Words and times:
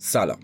سلام. 0.00 0.38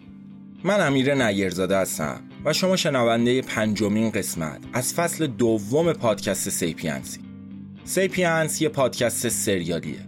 من 0.65 0.87
امیر 0.87 1.15
نیرزاده 1.15 1.77
هستم 1.77 2.21
و 2.45 2.53
شما 2.53 2.77
شنونده 2.77 3.43
پنجمین 3.43 4.11
قسمت 4.11 4.59
از 4.73 4.95
فصل 4.95 5.27
دوم 5.27 5.93
پادکست 5.93 6.49
سیپینسی. 6.49 7.21
سیپینس 7.85 8.63
یه 8.63 8.69
پادکست 8.69 9.29
سریالیه. 9.29 9.99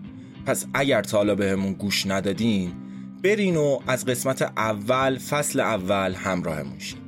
پس 0.46 0.67
اگر 0.74 1.03
تا 1.03 1.17
حالا 1.17 1.35
بهمون 1.35 1.72
گوش 1.72 2.06
ندادین 2.06 2.72
برین 3.22 3.56
و 3.56 3.79
از 3.87 4.04
قسمت 4.04 4.43
اول 4.43 5.19
فصل 5.19 5.60
اول 5.60 6.15
همراهمون 6.15 6.78
شین. 6.78 6.99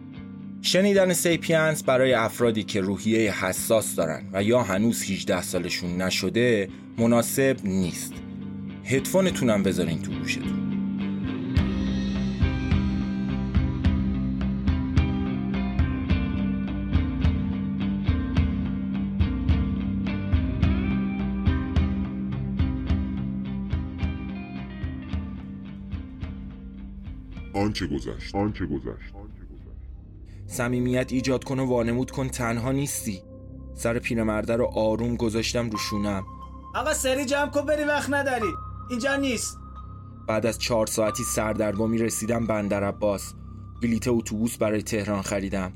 شنیدن 0.62 1.12
سیپینس 1.12 1.82
برای 1.82 2.14
افرادی 2.14 2.62
که 2.62 2.80
روحیه 2.80 3.44
حساس 3.44 3.94
دارن 3.94 4.22
و 4.32 4.42
یا 4.42 4.62
هنوز 4.62 5.10
18 5.10 5.42
سالشون 5.42 6.02
نشده 6.02 6.68
مناسب 6.98 7.56
نیست. 7.64 8.12
هدفونتونم 8.84 9.62
بذارین 9.62 10.02
تو 10.02 10.12
گوشتون. 10.12 10.67
آنچه 27.84 27.94
گذشت. 27.94 28.34
آنچه 28.34 28.64
گذشت. 28.64 29.14
صمیمیت 30.46 31.12
ایجاد 31.12 31.44
کن 31.44 31.58
و 31.58 31.66
وانمود 31.66 32.10
کن 32.10 32.28
تنها 32.28 32.72
نیستی. 32.72 33.22
سر 33.74 33.98
پیرمرده 33.98 34.56
رو 34.56 34.64
آروم 34.74 35.16
گذاشتم 35.16 35.70
رو 35.70 35.78
شونم 35.78 36.24
آقا 36.74 36.94
سری 36.94 37.24
جمع 37.24 37.50
کن 37.50 37.66
بری 37.66 37.84
وقت 37.84 38.10
نداری. 38.10 38.52
اینجا 38.90 39.16
نیست. 39.16 39.58
بعد 40.28 40.46
از 40.46 40.58
چهار 40.58 40.86
ساعتی 40.86 41.24
سردرگمی 41.24 41.98
رسیدم 41.98 42.46
بندر 42.46 42.84
عباس. 42.84 43.34
بلیت 43.82 44.08
اتوبوس 44.08 44.56
برای 44.56 44.82
تهران 44.82 45.22
خریدم. 45.22 45.72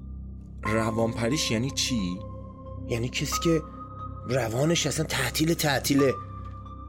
روانپریش 0.62 1.50
یعنی 1.50 1.70
چی؟ 1.70 2.18
یعنی 2.88 3.08
کسی 3.08 3.40
که 3.44 3.62
روانش 4.28 4.86
اصلا 4.86 5.06
تعطیل 5.06 5.54
تعطیله. 5.54 6.14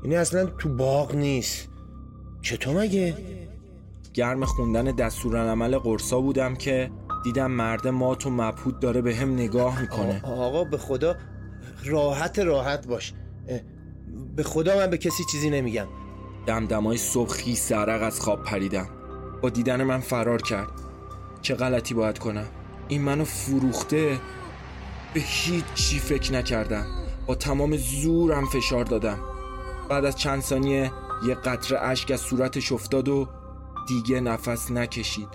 یعنی 0.03 0.15
اصلا 0.15 0.45
تو 0.45 0.69
باغ 0.69 1.15
نیست. 1.15 1.67
چطور 2.41 2.81
مگه؟ 2.81 3.17
گرم 4.13 4.45
خوندن 4.45 4.83
دستورالعمل 4.83 5.77
قرصا 5.77 6.21
بودم 6.21 6.55
که 6.55 6.91
دیدم 7.23 7.51
مرد 7.51 7.87
مات 7.87 8.25
و 8.25 8.29
مبهوت 8.29 8.79
داره 8.79 9.01
به 9.01 9.15
هم 9.15 9.33
نگاه 9.33 9.81
می‌کنه. 9.81 10.21
آقا 10.25 10.63
به 10.63 10.77
خدا 10.77 11.15
راحت 11.85 12.39
راحت 12.39 12.87
باش. 12.87 13.13
به 14.35 14.43
خدا 14.43 14.75
من 14.77 14.89
به 14.89 14.97
کسی 14.97 15.23
چیزی 15.31 15.49
نمیگم. 15.49 15.87
دمدمای 16.45 16.97
صبح 16.97 17.29
خیس 17.29 17.71
عرق 17.71 18.03
از 18.03 18.19
خواب 18.19 18.43
پریدم. 18.43 18.89
با 19.41 19.49
دیدن 19.49 19.83
من 19.83 19.99
فرار 19.99 20.41
کرد. 20.41 20.71
چه 21.41 21.55
غلطی 21.55 21.93
باید 21.93 22.19
کنم؟ 22.19 22.45
این 22.87 23.01
منو 23.01 23.23
فروخته؟ 23.23 24.17
به 25.13 25.19
هیچ 25.19 25.65
چی 25.75 25.99
فکر 25.99 26.33
نکردم. 26.33 26.85
با 27.27 27.35
تمام 27.35 27.77
زورم 27.77 28.45
فشار 28.45 28.83
دادم. 28.85 29.19
بعد 29.89 30.05
از 30.05 30.15
چند 30.15 30.41
ثانیه 30.41 30.91
یه 31.27 31.35
قطره 31.35 31.79
اشک 31.79 32.11
از 32.11 32.19
صورتش 32.19 32.71
افتاد 32.71 33.09
و 33.09 33.27
دیگه 33.87 34.19
نفس 34.19 34.71
نکشید. 34.71 35.29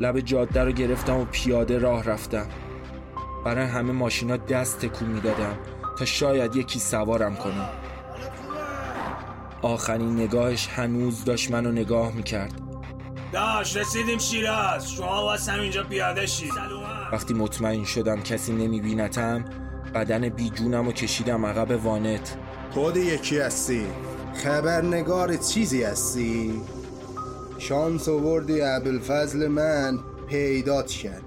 لب 0.00 0.20
جاده 0.20 0.64
رو 0.64 0.72
گرفتم 0.72 1.16
و 1.16 1.24
پیاده 1.24 1.78
راه 1.78 2.04
رفتم. 2.04 2.46
برای 3.44 3.66
همه 3.66 3.92
ماشینا 3.92 4.36
دست 4.36 4.78
تکون 4.78 5.08
می‌دادم 5.08 5.58
تا 5.98 6.04
شاید 6.04 6.56
یکی 6.56 6.78
سوارم 6.78 7.36
کنه. 7.36 7.68
آخرین 9.62 10.20
نگاهش 10.20 10.68
هنوز 10.68 11.24
داشت 11.24 11.50
منو 11.50 11.72
نگاه 11.72 12.12
می‌کرد. 12.12 12.60
داش 13.32 13.76
رسیدیم 13.76 14.18
شیراز. 14.18 14.92
شما 14.92 15.22
باز 15.22 15.48
همینجا 15.48 15.84
پیاده 15.84 16.26
شید. 16.26 16.52
وقتی 17.12 17.34
مطمئن 17.34 17.84
شدم 17.84 18.20
کسی 18.20 18.52
نمیبینتم 18.52 19.44
بدن 19.94 20.28
بیجونم 20.28 20.88
و 20.88 20.92
کشیدم 20.92 21.46
عقب 21.46 21.84
وانت. 21.84 22.36
خود 22.70 22.96
یکی 22.96 23.38
هستی. 23.38 23.86
خبرنگار 24.44 25.36
چیزی 25.36 25.82
هستی؟ 25.82 26.62
شانس 27.60 28.08
آوردی 28.08 28.62
ابوالفضل 28.62 29.46
من 29.46 29.98
پیدات 30.28 30.90
کرد 30.90 31.22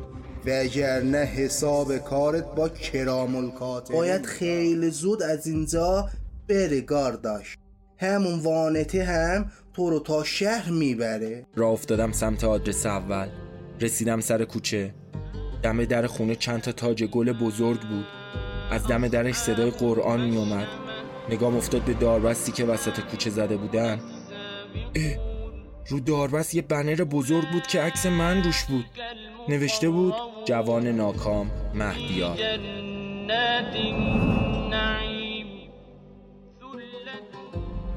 وگرنه 0.46 1.18
حساب 1.18 1.98
کارت 1.98 2.56
با 2.56 2.70
کرام 2.70 3.36
الکاتب 3.36 3.94
باید 3.94 4.26
خیلی 4.26 4.90
زود 4.90 5.24
از 5.24 5.48
اینجا 5.48 6.10
بری 6.50 6.82
گارداش. 6.82 7.58
همون 7.98 8.40
وانته 8.40 9.04
هم 9.04 9.52
تو 9.74 9.90
رو 9.90 10.00
تا 10.00 10.24
شهر 10.24 10.72
می‌بره. 10.72 11.46
راه 11.56 11.72
افتادم 11.72 12.12
سمت 12.12 12.44
آدرس 12.44 12.86
اول. 12.86 13.28
رسیدم 13.82 14.20
سر 14.20 14.44
کوچه. 14.46 14.94
دم 15.64 15.86
در 15.86 16.08
خونه 16.08 16.36
چند 16.36 16.62
تا 16.62 16.72
تاج 16.72 17.04
گل 17.04 17.34
بزرگ 17.34 17.82
بود. 17.82 18.06
از 18.72 18.88
دم 18.88 19.08
درش 19.08 19.36
صدای 19.36 19.72
قرآن 19.72 20.30
می 20.30 20.38
اومد 20.38 20.68
نگام 21.30 21.58
افتاد 21.58 21.82
به 21.82 21.94
داربستی 21.94 22.52
که 22.52 22.66
وسط 22.66 23.00
کوچه 23.00 23.30
زده 23.30 23.58
بودن. 23.58 24.00
اه 24.96 25.23
رو 25.88 26.00
داربست 26.00 26.56
یه 26.56 26.62
بنر 26.62 26.96
بزرگ 26.96 27.50
بود 27.52 27.68
که 27.68 27.82
عکس 27.82 28.06
من 28.06 28.44
روش 28.44 28.64
بود. 28.64 28.86
نوشته 29.50 29.90
بود 29.90 30.14
جوان 30.46 30.88
ناکام 30.88 31.52
مهدیار. 31.74 32.38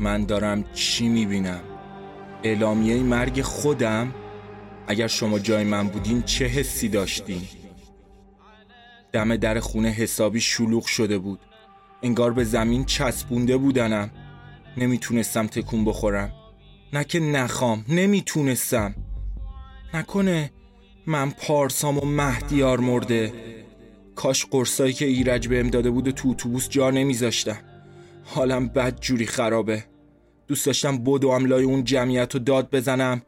من 0.01 0.25
دارم 0.25 0.65
چی 0.75 1.09
می‌بینم؟ 1.09 1.61
اعلامیه 2.43 3.03
مرگ 3.03 3.43
خودم؟ 3.43 4.15
اگر 4.87 5.07
شما 5.07 5.39
جای 5.39 5.65
من 5.65 5.89
بودین 5.89 6.23
چه 6.23 6.45
حسی 6.45 6.89
داشتین؟ 6.89 7.43
دم 9.13 9.37
در 9.37 9.61
خونه 9.61 9.89
حسابی 9.89 10.41
شلوغ 10.41 10.87
شده 10.87 11.19
بود. 11.19 11.41
انگار 12.03 12.33
به 12.33 12.45
زمین 12.45 12.85
چسبونده 12.85 13.57
بودنم. 13.57 14.11
نمی‌تونستم 14.77 15.47
تکون 15.47 15.85
بخورم. 15.85 16.33
نه 16.93 17.05
که 17.05 17.21
نخوام 17.21 17.85
نمی‌تونستم. 17.89 18.95
نکنه 19.95 20.51
من 21.07 21.31
پارسام 21.31 21.99
و 21.99 22.05
مهدیار 22.05 22.81
مرده. 22.81 23.33
کاش 24.15 24.47
قرصایی 24.47 24.93
که 24.93 25.05
ایرج 25.05 25.49
بهم 25.49 25.71
داده 25.71 25.91
بود 25.91 26.11
تو 26.11 26.29
اتوبوس 26.29 26.69
جا 26.69 26.91
نمیذاشتم. 26.91 27.59
حالم 28.25 28.69
بد 28.69 29.01
جوری 29.01 29.27
خرابه. 29.27 29.85
دوست 30.47 30.67
داشتم 30.67 30.99
بدوم 30.99 31.45
لای 31.45 31.65
اون 31.65 31.85
جمعیت 31.85 32.35
رو 32.35 32.41
داد 32.41 32.71
بزنم. 32.71 33.23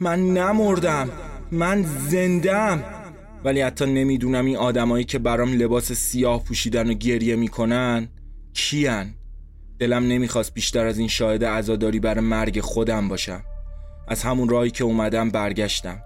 من 0.00 0.34
نمردم. 0.34 1.10
من 1.52 1.82
زندم. 1.82 2.84
ولی 3.44 3.60
حتی 3.60 3.86
نمی‌دونم 3.86 4.44
این 4.44 4.56
آدمایی 4.56 5.04
که 5.04 5.18
برام 5.18 5.52
لباس 5.52 5.92
سیاه 5.92 6.44
پوشیدن 6.44 6.90
و 6.90 6.94
گریه 6.94 7.36
می‌کنن 7.36 8.08
کیان؟ 8.54 9.14
دلم 9.78 10.06
نمی‌خواست 10.08 10.54
بیشتر 10.54 10.86
از 10.86 10.98
این 10.98 11.08
شاهد 11.08 11.44
عزاداری 11.44 12.00
برای 12.00 12.24
مرگ 12.24 12.60
خودم 12.60 13.08
باشم. 13.08 13.44
از 14.08 14.22
همون 14.22 14.48
راهی 14.48 14.70
که 14.70 14.84
اومدم 14.84 15.30
برگشتم. 15.30 16.02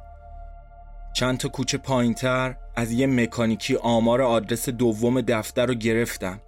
چند 1.16 1.38
تا 1.38 1.48
کوچه 1.48 1.78
پایینتر 1.78 2.56
از 2.76 2.92
یه 2.92 3.06
مکانیکی 3.06 3.76
آمار 3.76 4.22
آدرس 4.22 4.68
دوم 4.68 5.20
دفتر 5.20 5.66
رو 5.66 5.74
گرفتم. 5.74 6.40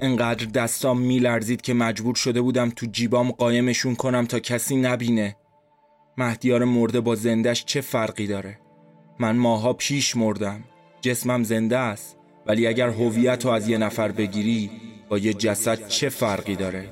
انقدر 0.00 0.46
دستام 0.46 1.00
میلرزید 1.00 1.62
که 1.62 1.74
مجبور 1.74 2.14
شده 2.14 2.40
بودم 2.40 2.70
تو 2.70 2.86
جیبام 2.86 3.30
قایمشون 3.30 3.94
کنم 3.94 4.26
تا 4.26 4.38
کسی 4.38 4.76
نبینه. 4.76 5.36
مهدیار 6.18 6.64
مرده 6.64 7.00
با 7.00 7.14
زندش 7.14 7.64
چه 7.64 7.80
فرقی 7.80 8.26
داره؟ 8.26 8.58
من 9.18 9.36
ماها 9.36 9.72
پیش 9.72 10.16
مردم. 10.16 10.64
جسمم 11.00 11.42
زنده 11.42 11.78
است. 11.78 12.16
ولی 12.46 12.66
اگر 12.66 12.88
هویت 12.88 13.44
رو 13.44 13.50
از 13.50 13.68
یه 13.68 13.78
نفر 13.78 14.12
بگیری 14.12 14.70
با 15.10 15.18
یه 15.18 15.34
جسد 15.34 15.88
چه 15.88 16.08
فرقی 16.08 16.56
داره؟ 16.56 16.88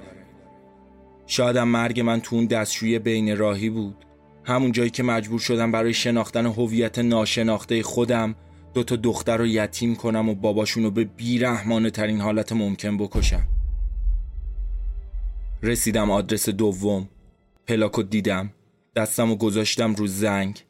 شایدم 1.27 1.69
مرگ 1.69 2.01
من 2.01 2.21
تو 2.21 2.37
اون 2.37 2.47
دستشوی 2.47 2.99
بین 2.99 3.37
راهی 3.37 3.71
بود. 3.71 4.05
همون 4.45 4.73
جایی 4.73 4.91
که 4.91 5.03
مجبور 5.03 5.41
شدم 5.41 5.73
برای 5.73 5.95
شناختن 5.95 6.47
هویت 6.47 6.99
ناشناخته 6.99 7.83
خودم 7.83 8.35
دو 8.75 8.83
تا 8.85 8.97
دختر 8.97 9.37
رو 9.37 9.47
یتیم 9.47 9.95
کنم 9.95 10.29
و 10.29 10.35
باباشون 10.35 10.85
رو 10.85 10.91
به 10.91 11.05
بیرحمانه 11.05 11.91
ترین 11.91 12.21
حالت 12.21 12.53
ممکن 12.53 12.97
بکشم. 12.97 13.49
رسیدم 15.63 16.11
آدرس 16.11 16.49
دوم. 16.49 17.09
پلاکو 17.67 18.03
دیدم. 18.03 18.53
دستم 18.97 19.29
رو 19.29 19.37
گذاشتم 19.37 19.95
رو 19.95 20.07
زنگ. 20.07 20.65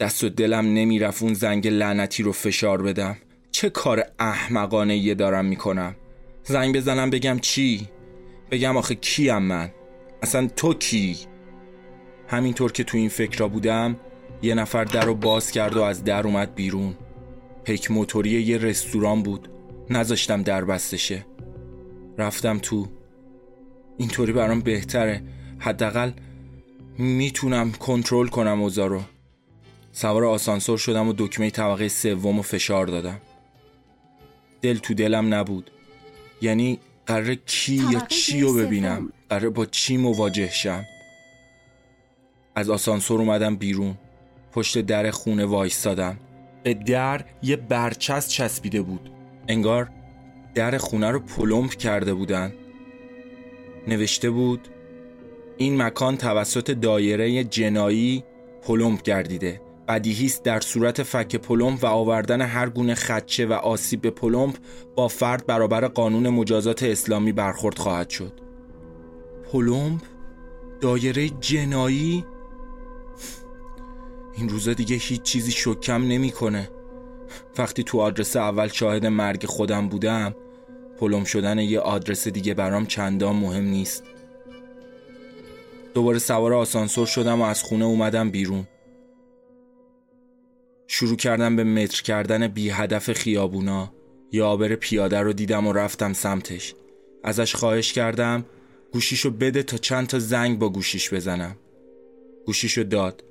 دست 0.00 0.24
و 0.24 0.28
دلم 0.28 0.66
نمی‌رفت 0.74 1.22
اون 1.22 1.34
زنگ 1.34 1.68
لعنتی 1.68 2.22
رو 2.22 2.32
فشار 2.32 2.82
بدم. 2.82 3.16
چه 3.50 3.70
کار 3.70 4.04
احمقانه 4.18 4.96
یه 4.96 5.14
دارم 5.14 5.44
می‌کنم. 5.44 5.94
زنگ 6.48 6.76
بزنم 6.76 7.10
بگم 7.10 7.38
چی؟ 7.38 7.88
بگم 8.50 8.76
آخه 8.76 8.94
کیم 8.94 9.38
من؟ 9.38 9.70
اصلا 10.22 10.48
تو 10.56 10.74
کی؟ 10.74 11.16
همینطور 12.28 12.72
که 12.72 12.84
تو 12.84 12.98
این 12.98 13.08
فکر 13.08 13.46
بودم 13.46 13.96
یه 14.42 14.54
نفر 14.54 14.84
در 14.84 15.04
رو 15.04 15.14
باز 15.14 15.50
کرد 15.50 15.76
و 15.76 15.82
از 15.82 16.04
در 16.04 16.26
اومد 16.26 16.54
بیرون. 16.54 16.94
پیک 17.64 17.90
موتوری 17.90 18.30
یه 18.30 18.58
رستوران 18.58 19.22
بود. 19.22 19.48
نذاشتم 19.90 20.42
در 20.42 20.64
بستشه. 20.64 21.26
رفتم 22.18 22.58
تو. 22.58 22.88
اینطوری 23.96 24.32
برام 24.32 24.60
بهتره. 24.60 25.22
حداقل 25.58 26.10
می‌تونم 26.98 27.72
کنترل 27.72 28.26
کنم 28.26 28.62
اوضاع 28.62 28.88
رو. 28.88 29.02
سوار 29.92 30.24
آسانسور 30.24 30.78
شدم 30.78 31.08
و 31.08 31.12
دکمه 31.18 31.50
طبقه 31.50 31.88
سوم 31.88 32.38
و 32.38 32.42
فشار 32.42 32.86
دادم. 32.86 33.20
دل 34.62 34.78
تو 34.78 34.94
دلم 34.94 35.34
نبود. 35.34 35.70
یعنی 36.40 36.78
قرار 37.06 37.34
کی 37.34 37.74
یا 37.74 38.00
چی 38.00 38.40
رو 38.40 38.54
ببینم. 38.54 39.12
قرار 39.28 39.50
با 39.50 39.66
چی 39.66 39.96
مواجه 39.96 40.50
شم. 40.50 40.84
از 42.54 42.70
آسانسور 42.70 43.20
اومدم 43.20 43.56
بیرون. 43.56 43.94
پشت 44.52 44.78
در 44.78 45.10
خونه 45.10 45.44
وایستادم. 45.44 46.16
به 46.62 46.74
در 46.74 47.24
یه 47.42 47.56
برچسب 47.56 48.28
چسبیده 48.28 48.82
بود. 48.82 49.10
انگار 49.48 49.90
در 50.54 50.78
خونه 50.78 51.10
رو 51.10 51.20
پلمپ 51.20 51.74
کرده 51.74 52.14
بودن. 52.14 52.52
نوشته 53.88 54.30
بود 54.30 54.68
این 55.56 55.82
مکان 55.82 56.16
توسط 56.16 56.70
دایره 56.70 57.44
جنایی 57.44 58.24
پلمپ 58.62 59.02
گردیده. 59.02 59.60
بدیهی 59.88 60.26
است 60.26 60.42
در 60.42 60.60
صورت 60.60 61.02
فک 61.02 61.36
پلمپ 61.36 61.84
و 61.84 61.86
آوردن 61.86 62.40
هر 62.40 62.68
گونه 62.68 62.94
خدشه 62.94 63.46
و 63.46 63.52
آسیب 63.52 64.00
به 64.00 64.10
پلمپ 64.10 64.56
با 64.96 65.08
فرد 65.08 65.46
برابر 65.46 65.88
قانون 65.88 66.28
مجازات 66.28 66.82
اسلامی 66.82 67.32
برخورد 67.32 67.78
خواهد 67.78 68.10
شد. 68.10 68.32
پلمپ 69.52 70.00
دایره 70.80 71.28
جنایی؟ 71.28 72.24
این 74.36 74.48
روزا 74.48 74.72
دیگه 74.72 74.96
هیچ 74.96 75.22
چیزی 75.22 75.52
شکم 75.52 76.02
نمی‌کنه. 76.02 76.70
وقتی 77.58 77.82
تو 77.82 78.00
آدرس 78.00 78.36
اول 78.36 78.68
شاهد 78.68 79.06
مرگ 79.06 79.46
خودم 79.46 79.88
بودم 79.88 80.34
پلم 81.00 81.24
شدن 81.24 81.58
یه 81.58 81.80
آدرس 81.80 82.28
دیگه 82.28 82.54
برام 82.54 82.86
چندان 82.86 83.36
مهم 83.36 83.64
نیست. 83.64 84.04
دوباره 85.94 86.18
سوار 86.18 86.54
آسانسور 86.54 87.06
شدم 87.06 87.40
و 87.40 87.44
از 87.44 87.62
خونه 87.62 87.84
اومدم 87.84 88.30
بیرون. 88.30 88.66
شروع 90.86 91.16
کردم 91.16 91.56
به 91.56 91.64
متر 91.64 92.02
کردن 92.02 92.48
بی 92.48 92.70
هدف 92.70 93.12
خیابونا. 93.12 93.92
یا 94.32 94.48
آبر 94.48 94.74
پیاده 94.74 95.20
رو 95.20 95.32
دیدم 95.32 95.66
و 95.66 95.72
رفتم 95.72 96.12
سمتش. 96.12 96.74
ازش 97.24 97.54
خواهش 97.54 97.92
کردم 97.92 98.44
گوشیشو 98.92 99.30
بده 99.30 99.62
تا 99.62 99.76
چند 99.76 100.06
تا 100.06 100.18
زنگ 100.18 100.58
با 100.58 100.68
گوشیش 100.68 101.14
بزنم. 101.14 101.56
گوشیشو 102.46 102.82
داد. 102.82 103.24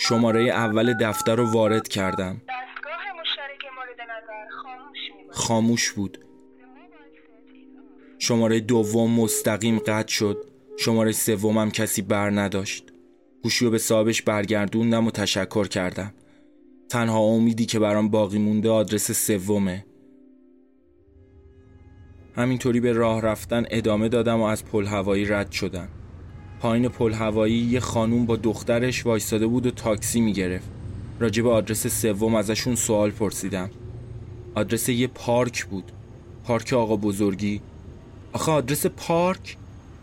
شماره 0.00 0.42
اول 0.42 0.94
دفتر 1.00 1.36
رو 1.36 1.50
وارد 1.50 1.88
کردم. 1.88 2.42
دستگاه 2.48 3.20
مشترک 3.20 3.64
مورد 3.76 4.00
نظر 4.00 4.50
خاموش 4.62 4.98
خاموش 5.30 5.92
بود. 5.92 6.18
شماره 8.18 8.60
دوم 8.60 9.10
مستقیم 9.10 9.78
قطع 9.78 10.12
شد. 10.12 10.44
شماره 10.78 11.12
سومم 11.12 11.70
کسی 11.70 12.02
بر 12.02 12.30
نداشت. 12.30 12.92
گوشی 13.42 13.64
رو 13.64 13.70
به 13.70 13.78
صاحبش 13.78 14.22
برگردوندم 14.22 15.06
و 15.06 15.10
تشکر 15.10 15.68
کردم. 15.68 16.14
تنها 16.88 17.20
امیدی 17.20 17.66
که 17.66 17.78
برام 17.78 18.08
باقی 18.08 18.38
مونده 18.38 18.70
آدرس 18.70 19.12
سومه. 19.12 19.84
همینطوری 22.36 22.80
به 22.80 22.92
راه 22.92 23.20
رفتن 23.20 23.64
ادامه 23.70 24.08
دادم 24.08 24.40
و 24.40 24.42
از 24.42 24.64
پل 24.64 24.86
هوایی 24.86 25.24
رد 25.24 25.52
شدم. 25.52 25.88
پایین 26.60 26.88
پل 26.88 27.12
هوایی 27.12 27.54
یه 27.54 27.80
خانوم 27.80 28.26
با 28.26 28.36
دخترش 28.36 29.06
وایستاده 29.06 29.46
بود 29.46 29.66
و 29.66 29.70
تاکسی 29.70 30.20
می‌گرفت. 30.20 30.68
راجع 31.20 31.42
به 31.42 31.50
آدرس 31.50 31.86
سوم 31.86 32.34
ازشون 32.34 32.74
سوال 32.74 33.10
پرسیدم. 33.10 33.70
آدرس 34.54 34.88
یه 34.88 35.06
پارک 35.06 35.64
بود. 35.64 35.92
پارک 36.44 36.72
آقا 36.72 36.96
بزرگی. 36.96 37.60
آخه 38.32 38.52
آدرس 38.52 38.86
پارک؟ 38.86 39.56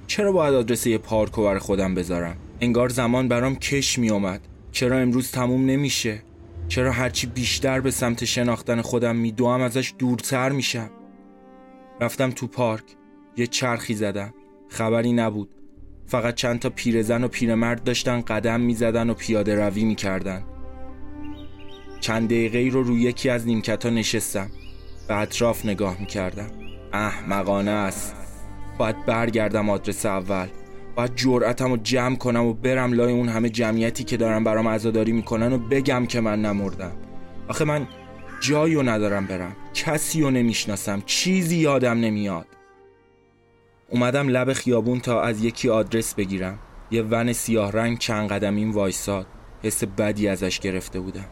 چرا 0.08 0.31
باید 0.31 0.54
آدرس 0.54 0.88
یه 0.88 0.98
پارک 0.98 1.34
رو 1.34 1.44
برای 1.44 1.60
خودم 1.60 1.96
بذارم؟ 1.96 2.36
انگار 2.62 2.90
زمان 2.90 3.28
برام 3.28 3.56
کش 3.56 4.00
می 4.00 4.10
اومد 4.10 4.42
چرا 4.72 4.98
امروز 4.98 5.31
تموم 5.31 5.66
نمیشه؟ 5.66 6.22
چرا 6.69 6.92
هرچی 6.92 7.27
بیشتر 7.27 7.80
به 7.80 7.92
سمت 7.92 8.25
شناختن 8.25 8.81
خودم 8.81 9.16
میدوام 9.16 9.62
ازش 9.62 9.94
دورتر 9.98 10.50
میشم؟ 10.50 10.89
رفتم 12.01 12.31
تو 12.31 12.48
پارک 12.48 12.83
یه 13.38 13.48
چرخی 13.48 13.94
زدم. 13.94 14.33
خبری 14.68 15.13
نبود. 15.13 15.50
فقط 16.06 16.36
چند 16.36 16.60
تا 16.60 16.69
پیرزن 16.69 17.24
و 17.24 17.27
پیرمرد 17.27 17.83
داشتن 17.83 18.21
قدم 18.21 18.62
می‌زدن 18.62 19.10
و 19.10 19.13
پیاده 19.13 19.56
روی 19.56 19.83
می‌کردن. 19.83 20.44
چند 22.00 22.27
دقیقه 22.27 22.69
رو 22.74 22.83
روی 22.83 23.01
یکی 23.01 23.30
از 23.30 23.48
نیمکت 23.48 23.86
نشستم. 23.86 24.51
به 25.07 25.16
اطراف 25.16 25.66
نگاه 25.66 26.00
می‌کردم. 26.00 26.51
احمقانه 26.94 27.71
است. 27.71 28.16
باید 28.77 29.06
برگردم 29.06 29.69
آدرس 29.69 30.06
اول. 30.06 30.48
باید 31.00 31.16
جرأتم 31.16 31.72
رو 31.72 31.78
جمع 31.78 32.16
کنم 32.16 32.46
و 32.46 32.54
برم 32.54 32.94
لای 32.94 33.13
اون 33.13 33.30
همه 33.30 33.50
جمعیتی 33.50 34.04
که 34.04 34.18
دارم 34.18 34.44
برام 34.44 34.68
عزاداری 34.68 35.12
می‌کنن 35.12 35.54
و 35.54 35.57
بگم 35.57 36.06
که 36.06 36.22
من 36.22 36.42
نمردم. 36.42 36.92
آخه 37.48 37.66
من 37.66 37.88
جایی 38.40 38.75
رو 38.75 38.84
ندارم 38.84 39.25
برم. 39.25 39.56
کسی 39.74 40.22
رو 40.22 40.31
نمی‌شناسم. 40.31 41.04
چیزی 41.06 41.57
یادم 41.57 42.00
نمیاد. 42.00 42.48
اومدم 43.90 44.28
لب 44.28 44.54
خیابون 44.54 45.00
تا 45.00 45.22
از 45.22 45.44
یکی 45.44 45.69
آدرس 45.69 46.13
بگیرم. 46.13 46.60
یه 46.92 47.02
ون 47.02 47.34
سیاه 47.34 47.72
رنگ 47.72 47.98
چند 47.98 48.30
قدمیم 48.30 48.72
وایساد. 48.72 49.25
حس 49.63 49.84
بدی 49.84 50.28
ازش 50.28 50.60
گرفته 50.60 51.00
بودم. 51.00 51.25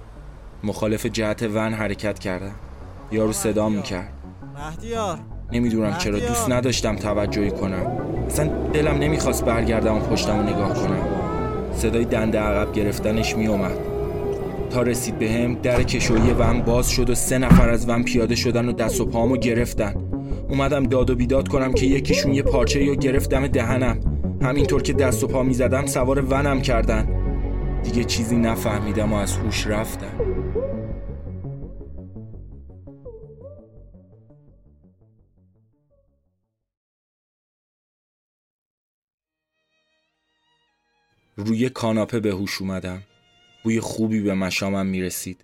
مخالف 0.63 1.05
جهت 1.05 1.43
ون 1.43 1.73
حرکت 1.73 2.19
کردم. 2.19 2.55
یارو 3.11 3.33
صدا 3.33 3.69
می‌کرد. 3.69 4.13
مهدیار. 4.55 5.19
نمی‌دونم 5.51 5.97
چرا 5.97 6.19
دوست 6.19 6.51
نداشتم 6.51 6.95
توجهی 6.95 7.51
کنم. 7.51 7.87
اصلا 8.27 8.49
دلم 8.73 8.97
نمی‌خواست 8.97 9.45
برگردم 9.45 9.95
و 9.95 9.99
پشتم 9.99 10.37
رو 10.37 10.43
نگاه 10.43 10.73
کنم. 10.73 10.99
صدای 11.73 12.05
دنده 12.05 12.39
عقب 12.39 12.73
گرفتنش 12.73 13.35
میومد 13.35 13.77
تا 14.69 14.81
رسید 14.81 15.19
به 15.19 15.31
هم 15.31 15.55
در 15.55 15.83
کشویی 15.83 16.31
ون 16.39 16.61
باز 16.61 16.89
شد 16.89 17.09
و 17.09 17.15
سه 17.15 17.37
نفر 17.37 17.69
از 17.69 17.89
ون 17.89 18.03
پیاده 18.03 18.35
شدن 18.35 18.69
و 18.69 18.71
دست 18.71 19.01
و 19.01 19.05
پامو 19.05 19.37
گرفتن. 19.37 19.93
اومدم 20.49 20.83
داد 20.83 21.09
و 21.09 21.15
بیداد 21.15 21.47
کنم 21.47 21.73
که 21.73 21.85
یکیشون 21.85 22.33
یه 22.33 22.41
پارچه 22.43 22.83
یا 22.83 22.93
گرفتم 22.93 23.47
دهنم. 23.47 23.99
همینطور 24.41 24.81
که 24.81 24.93
دست 24.93 25.23
و 25.23 25.27
پا 25.27 25.43
می‌زدم 25.43 25.85
سوار 25.85 26.21
ونم 26.21 26.61
کردن. 26.61 27.07
دیگه 27.83 28.03
چیزی 28.03 28.35
نفهمیدم 28.35 29.13
و 29.13 29.15
از 29.15 29.37
هوش 29.37 29.67
رفتم. 29.67 30.26
روی 41.37 41.69
کاناپه 41.69 42.19
به 42.19 42.31
هوش 42.31 42.61
اومدم. 42.61 43.03
بوی 43.63 43.79
خوبی 43.79 44.21
به 44.21 44.33
مشامم 44.33 44.85
می‌رسید. 44.85 45.41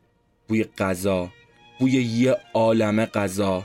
بوی 0.47 0.63
غذا 0.63 1.31
بوی 1.79 1.91
یه 1.91 2.37
عالمه 2.53 3.05
غذا. 3.05 3.63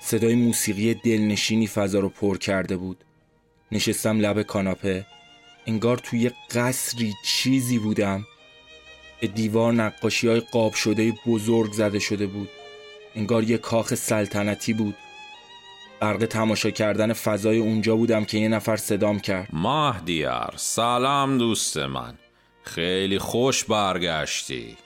صدای 0.00 0.34
موسیقی 0.34 0.94
دلنشینی 0.94 1.66
فضا 1.66 1.98
رو 1.98 2.08
پر 2.08 2.38
کرده 2.38 2.76
بود. 2.76 3.04
نشستم 3.72 4.20
لب 4.20 4.42
کاناپه. 4.42 5.06
انگار 5.66 5.98
توی 5.98 6.30
قصری 6.50 7.14
چیزی 7.24 7.78
بودم. 7.78 8.26
به 9.20 9.26
دیوار 9.26 9.72
نقاشی 9.72 10.28
های 10.28 10.40
قاب 10.40 10.74
شده 10.74 11.14
بزرگ 11.26 11.72
زده 11.72 11.98
شده 11.98 12.26
بود. 12.26 12.48
انگار 13.14 13.44
یه 13.44 13.58
کاخ 13.58 13.94
سلطنتی 13.94 14.72
بود. 14.72 14.94
غرق 16.02 16.26
تماشا 16.26 16.70
کردن 16.70 17.12
فضای 17.12 17.58
اونجا 17.58 17.96
بودم 17.96 18.24
که 18.24 18.38
یه 18.38 18.48
نفر 18.48 18.76
صدام 18.76 19.20
کرد. 19.20 19.48
مهدیار 19.52 20.54
سلام 20.56 21.38
دوست 21.38 21.76
من. 21.76 22.14
خیلی 22.62 23.18
خوش 23.18 23.64
برگشتی. 23.64 24.76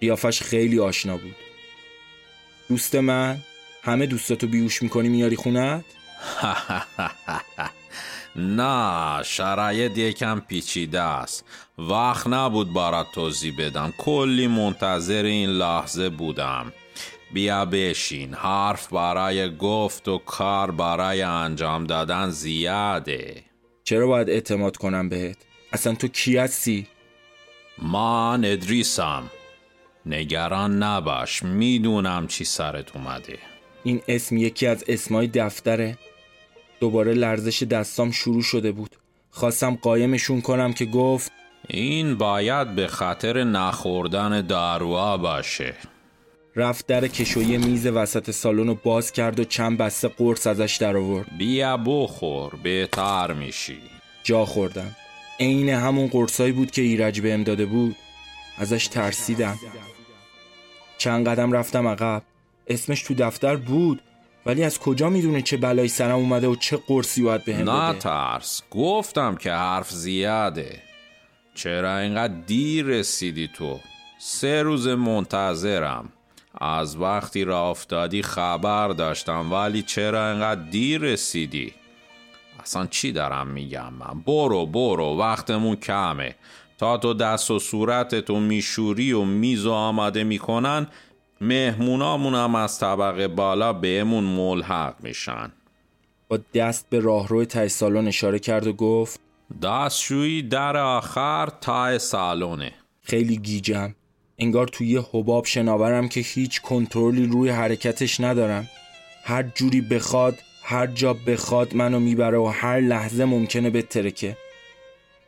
قیافش 0.00 0.42
خیلی 0.42 0.80
آشنا 0.80 1.16
بود. 1.16 1.36
دوست 2.68 2.94
من 2.94 3.38
همه 3.82 4.06
دوستاتو 4.06 4.46
بیوش 4.46 4.82
می‌کنی 4.82 5.08
میاری 5.08 5.36
خونت؟ 5.36 5.84
نه 8.36 9.22
شرایط 9.22 9.98
یکم 9.98 10.40
پیچیده 10.40 11.00
است. 11.00 11.44
وقت 11.78 12.26
نبود 12.26 12.72
برات 12.72 13.06
توضیح 13.14 13.54
بدم. 13.58 13.92
کلی 13.98 14.46
منتظر 14.46 15.22
این 15.22 15.50
لحظه 15.50 16.08
بودم. 16.08 16.72
بیا 17.32 17.64
بشین. 17.64 18.34
حرف 18.34 18.92
برای 18.92 19.56
گفت 19.56 20.08
و 20.08 20.18
کار 20.18 20.70
برای 20.70 21.22
انجام 21.22 21.84
دادن 21.84 22.30
زیاده. 22.30 23.42
چرا 23.84 24.06
باید 24.06 24.30
اعتماد 24.30 24.76
کنم 24.76 25.08
بهت؟ 25.08 25.36
اصلا 25.72 25.94
تو 25.94 26.08
کی 26.08 26.36
هستی؟ 26.36 26.86
من 27.82 28.44
ادریسم. 28.44 29.30
نگران 30.06 30.82
نباش. 30.82 31.42
می‌دونم 31.42 32.26
چی 32.26 32.44
سرت 32.44 32.96
اومده. 32.96 33.38
این 33.84 34.00
اسم 34.08 34.36
یکی 34.36 34.66
از 34.66 34.84
اسمای 34.88 35.26
دفتره. 35.26 35.98
دوباره 36.80 37.14
لرزش 37.14 37.62
دستام 37.62 38.10
شروع 38.10 38.42
شده 38.42 38.72
بود. 38.72 38.96
خواستم 39.30 39.78
قایمشون 39.82 40.40
کنم 40.40 40.72
که 40.72 40.84
گفت 40.84 41.32
این 41.68 42.14
باید 42.14 42.74
به 42.74 42.86
خاطر 42.86 43.44
نخوردن 43.44 44.46
داروا 44.46 45.16
باشه. 45.16 45.74
رفت 46.56 46.86
در 46.86 47.08
کشوی 47.08 47.58
میز 47.58 47.86
وسط 47.86 48.30
سالن 48.30 48.66
رو 48.66 48.74
باز 48.74 49.12
کرد 49.12 49.40
و 49.40 49.44
چند 49.44 49.78
بسته 49.78 50.08
قرص 50.08 50.46
ازش 50.46 50.78
در 50.80 50.96
آورد. 50.96 51.38
بیا 51.38 51.76
بخور 51.76 52.54
بهتر 52.62 53.32
میشی. 53.32 53.78
جا 54.22 54.44
خوردم. 54.44 54.96
عین 55.40 55.68
همون 55.68 56.06
قرصایی 56.06 56.52
بود 56.52 56.70
که 56.70 56.82
ایرج 56.82 57.20
بهم 57.20 57.42
داده 57.42 57.66
بود. 57.66 57.96
ازش 58.58 58.86
ترسیدم. 58.86 59.58
چند 60.98 61.28
قدم 61.28 61.52
رفتم 61.52 61.88
عقب. 61.88 62.22
اسمش 62.66 63.02
تو 63.02 63.14
دفتر 63.14 63.56
بود. 63.56 64.02
ولی 64.46 64.64
از 64.64 64.78
کجا 64.78 65.10
می‌دونه 65.10 65.42
چه 65.42 65.56
بلایی 65.56 65.88
سرم 65.88 66.16
اومده 66.16 66.46
و 66.46 66.56
چه 66.56 66.76
قرصی 66.76 67.22
باید 67.22 67.44
بهم 67.44 67.70
نه 67.70 67.90
بده؟ 67.90 67.98
ترس. 67.98 68.62
گفتم 68.70 69.36
که 69.36 69.52
حرف 69.52 69.90
زیاده. 69.90 70.82
چرا 71.54 71.98
اینقدر 71.98 72.34
دیر 72.46 72.86
رسیدی 72.86 73.48
تو؟ 73.54 73.80
سه 74.18 74.62
روز 74.62 74.88
منتظرم. 74.88 76.12
از 76.60 76.96
وقتی 76.96 77.44
را 77.44 77.70
افتادی 77.70 78.22
خبر 78.22 78.88
داشتم 78.88 79.52
ولی 79.52 79.82
چرا 79.82 80.30
اینقدر 80.30 80.60
دیر 80.70 81.00
رسیدی؟ 81.00 81.74
اصلا 82.60 82.86
چی 82.86 83.12
دارم 83.12 83.46
میگم؟ 83.46 83.92
من 83.92 84.20
برو 84.26 84.66
برو 84.66 85.16
وقتمون 85.18 85.76
کمه. 85.76 86.34
تا 86.78 86.96
تو 86.96 87.14
دست 87.14 87.50
و 87.50 87.58
صورتتو 87.58 88.40
میشوری 88.40 89.12
و 89.12 89.24
میز 89.24 89.66
و 89.66 89.72
آماده 89.72 90.24
می‌کنن 90.24 90.86
مهمونامون 91.40 92.34
هم 92.34 92.54
از 92.54 92.78
طبقه 92.78 93.28
بالا 93.28 93.72
بهمون 93.72 94.24
ملحق 94.24 94.94
میشن. 95.02 95.52
با 96.28 96.38
دست 96.54 96.86
به 96.90 97.00
راهرو 97.00 97.44
ته 97.44 97.68
سالن 97.68 98.08
اشاره 98.08 98.38
کرد 98.38 98.66
و 98.66 98.72
گفت 98.72 99.20
دستشویی 99.62 100.42
در 100.42 100.76
آخر 100.76 101.48
تای 101.60 101.98
سالونه 101.98 102.72
خیلی 103.02 103.36
گیجم. 103.36 103.94
انگار 104.38 104.68
توی 104.68 104.88
یه 104.88 105.00
حباب 105.12 105.44
شناورم 105.46 106.08
که 106.08 106.20
هیچ 106.20 106.60
کنترلی 106.60 107.26
روی 107.26 107.50
حرکتش 107.50 108.20
ندارم. 108.20 108.68
هر 109.24 109.42
جوری 109.42 109.80
بخواد 109.80 110.38
هر 110.62 110.86
جا 110.86 111.14
بخواد 111.14 111.74
منو 111.74 112.00
می‌بره 112.00 112.38
و 112.38 112.46
هر 112.46 112.80
لحظه 112.80 113.24
ممکنه 113.24 113.70
بترکه. 113.70 114.36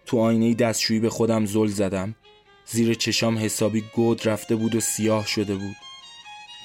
تو 0.07 0.21
آینه 0.21 0.55
دستشویی 0.55 1.01
به 1.01 1.11
خودم 1.11 1.47
زل 1.47 1.67
زدم. 1.67 2.15
زیر 2.67 2.95
چشام 2.95 3.39
حسابی 3.39 3.85
گود 3.95 4.29
رفته 4.29 4.57
بود 4.57 4.75
و 4.75 4.81
سیاه 4.81 5.27
شده 5.27 5.55
بود. 5.55 5.77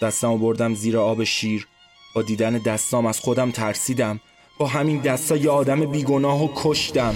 دستامو 0.01 0.37
بردم 0.37 0.73
زیر 0.75 0.97
آب 0.97 1.23
شیر. 1.23 1.67
با 2.15 2.21
دیدن 2.21 2.57
دستام 2.57 3.05
از 3.05 3.19
خودم 3.19 3.51
ترسیدم. 3.51 4.19
با 4.57 4.67
همین 4.67 5.01
دستا 5.01 5.35
یه 5.35 5.49
آدم 5.49 5.85
بیگناه 5.91 6.43
و 6.43 6.49
کشتم. 6.55 7.15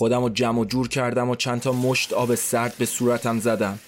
خودم 0.00 0.22
رو 0.22 0.28
جمع 0.28 0.60
و 0.60 0.64
جور 0.64 0.88
کردم 0.88 1.30
و 1.30 1.36
چند 1.36 1.60
تا 1.60 1.72
مشت 1.72 2.12
آب 2.12 2.34
سرد 2.34 2.74
به 2.78 2.86
صورتم 2.86 3.40
زدم. 3.40 3.78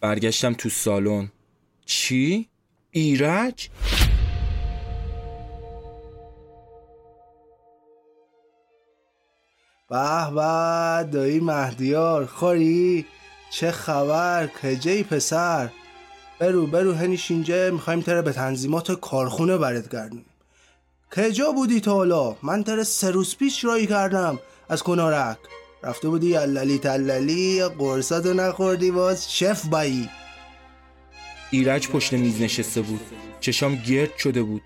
برگشتم 0.00 0.54
تو 0.54 0.68
سالن. 0.68 1.32
چی؟ 1.86 2.48
ایرج؟ 2.90 3.68
به 9.90 10.30
به 10.34 11.10
دایی 11.12 11.40
مهدیار 11.40 12.26
خوری؟ 12.26 13.06
چه 13.50 13.70
خبر؟ 13.70 14.46
کجای 14.62 15.02
پسر؟ 15.02 15.70
برو 16.38 16.66
برو 16.66 16.92
هنیش 16.92 17.30
اینجا 17.30 17.70
می‌خوایم 17.70 18.00
تره 18.00 18.22
به 18.22 18.32
تنظیمات 18.32 19.00
کارخونه 19.00 19.56
برات 19.58 19.88
گردیم 19.92 20.24
کجا 21.16 21.52
بودی 21.52 21.80
تا 21.80 21.92
حالا؟ 21.94 22.36
من 22.42 22.64
تره 22.64 22.84
سه 22.84 23.10
روز 23.10 23.36
پیش 23.36 23.64
رایی 23.64 23.86
کردم. 23.86 24.38
از 24.68 24.82
کنارک. 24.82 25.36
رفته 25.82 26.08
بودی 26.08 26.36
الللی 26.36 26.78
تللی 26.78 27.64
قرصاتو 27.64 28.34
نخوردی 28.34 28.90
باز 28.90 29.36
شف 29.36 29.66
بایی. 29.66 30.08
ایرج 31.50 31.88
پشت 31.88 32.12
میز 32.12 32.40
نشسته 32.40 32.80
بود. 32.82 33.00
چشام 33.40 33.74
گرد 33.74 34.16
شده 34.16 34.42
بود. 34.42 34.62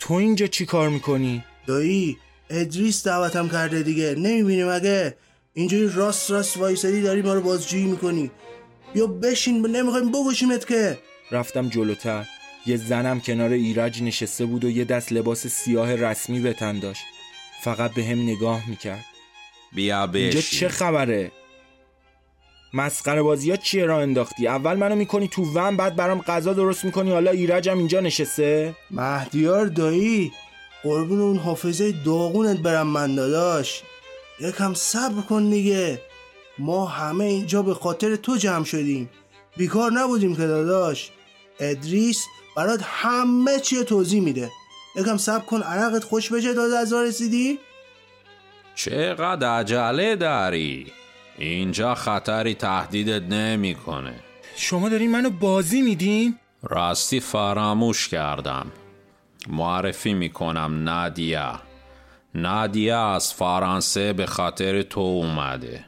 تو 0.00 0.14
اینجا 0.14 0.46
چی 0.46 0.66
کار 0.66 0.88
می‌کنی؟ 0.88 1.44
دایی 1.66 2.16
ادریس 2.50 3.06
دعوتم 3.06 3.48
کرده 3.48 3.82
دیگه. 3.82 4.14
نمی‌بینی 4.14 4.64
مگه 4.64 5.16
اینجوری 5.54 5.88
راست 5.94 6.30
راست 6.30 6.56
وایسادی 6.56 7.02
داری 7.02 7.22
ما 7.22 7.34
رو 7.34 7.40
بازجویی 7.40 7.84
می‌کنی. 7.84 8.30
بیا 8.92 9.06
بشین 9.06 9.66
نمی‌خوایم 9.66 10.12
بکشیمت 10.12 10.66
که. 10.66 10.98
رفتم 11.30 11.68
جلوتر. 11.68 12.26
یه 12.66 12.76
زنم 12.76 13.20
کنار 13.20 13.50
ایرج 13.50 14.02
نشسته 14.02 14.44
بود 14.44 14.64
و 14.64 14.70
یه 14.70 14.84
دست 14.84 15.12
لباس 15.12 15.46
سیاه 15.46 15.94
رسمی 15.94 16.40
به 16.40 16.52
تن 16.52 16.78
داشت. 16.78 17.02
فقط 17.64 17.94
به 17.94 18.04
هم 18.04 18.22
نگاه 18.22 18.70
می‌کرد. 18.70 19.04
بیا 19.72 20.04
اینجا 20.14 20.38
بشین. 20.38 20.60
چه 20.60 20.68
خبره؟ 20.68 21.32
مسخره 22.74 23.22
بازی 23.22 23.50
ها 23.50 23.56
چیه 23.56 23.86
را 23.86 24.00
انداختی؟ 24.00 24.48
اول 24.48 24.76
منو 24.76 24.96
می‌کنی 24.96 25.28
تو 25.28 25.42
ون 25.42 25.76
بعد 25.76 25.96
برام 25.96 26.20
غذا 26.20 26.52
درست 26.52 26.84
می‌کنی؟ 26.84 27.12
حالا 27.12 27.30
ایرجم 27.30 27.78
اینجا 27.78 28.00
نشسته؟ 28.00 28.74
مهدیار 28.90 29.66
دایی 29.66 30.32
قربون 30.82 31.20
اون 31.20 31.36
حافظه 31.36 31.92
داغونت 31.92 32.58
برم 32.58 32.86
من 32.86 33.14
داداش. 33.14 33.82
یکم 34.40 34.74
صبر 34.74 35.20
کن 35.22 35.50
دیگه. 35.50 36.00
ما 36.58 36.86
همه 36.86 37.24
اینجا 37.24 37.62
به 37.62 37.74
خاطر 37.74 38.16
تو 38.16 38.36
جمع 38.36 38.64
شدیم. 38.64 39.10
بیکار 39.56 39.92
نبودیم 39.92 40.36
که 40.36 40.46
داداش. 40.46 41.10
ادریس 41.60 42.26
برات 42.56 42.80
همه 42.84 43.60
چی 43.60 43.76
رو 43.76 43.84
توضیح 43.84 44.22
میده. 44.22 44.50
یکم 44.96 45.16
صبر 45.16 45.44
کن 45.44 45.62
عرقت 45.62 46.04
خوش 46.04 46.32
بشه 46.32 46.54
تا 46.54 46.62
از 46.78 46.92
رسیدی؟ 46.92 47.58
چقدر 48.74 49.58
عجله 49.58 50.16
داری؟ 50.16 50.92
اینجا 51.38 51.94
خطری 51.94 52.54
تهدیدت 52.54 53.22
نمی‌کنه. 53.22 54.14
شما 54.56 54.88
دارین 54.88 55.10
منو 55.10 55.30
بازی 55.30 55.82
میدین؟ 55.82 56.38
راستی 56.62 57.20
فراموش 57.20 58.08
کردم. 58.08 58.66
معرفی 59.48 60.14
می‌کنم 60.14 60.80
نادیا. 60.84 61.60
نادیا 62.34 63.14
از 63.14 63.34
فرانسه 63.34 64.12
به 64.12 64.26
خاطر 64.26 64.82
تو 64.82 65.00
اومده. 65.00 65.84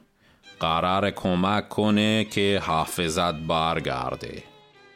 قرار 0.60 1.10
کمک 1.10 1.68
کنه 1.68 2.24
که 2.24 2.62
حافظت 2.64 3.34
برگرده. 3.34 4.42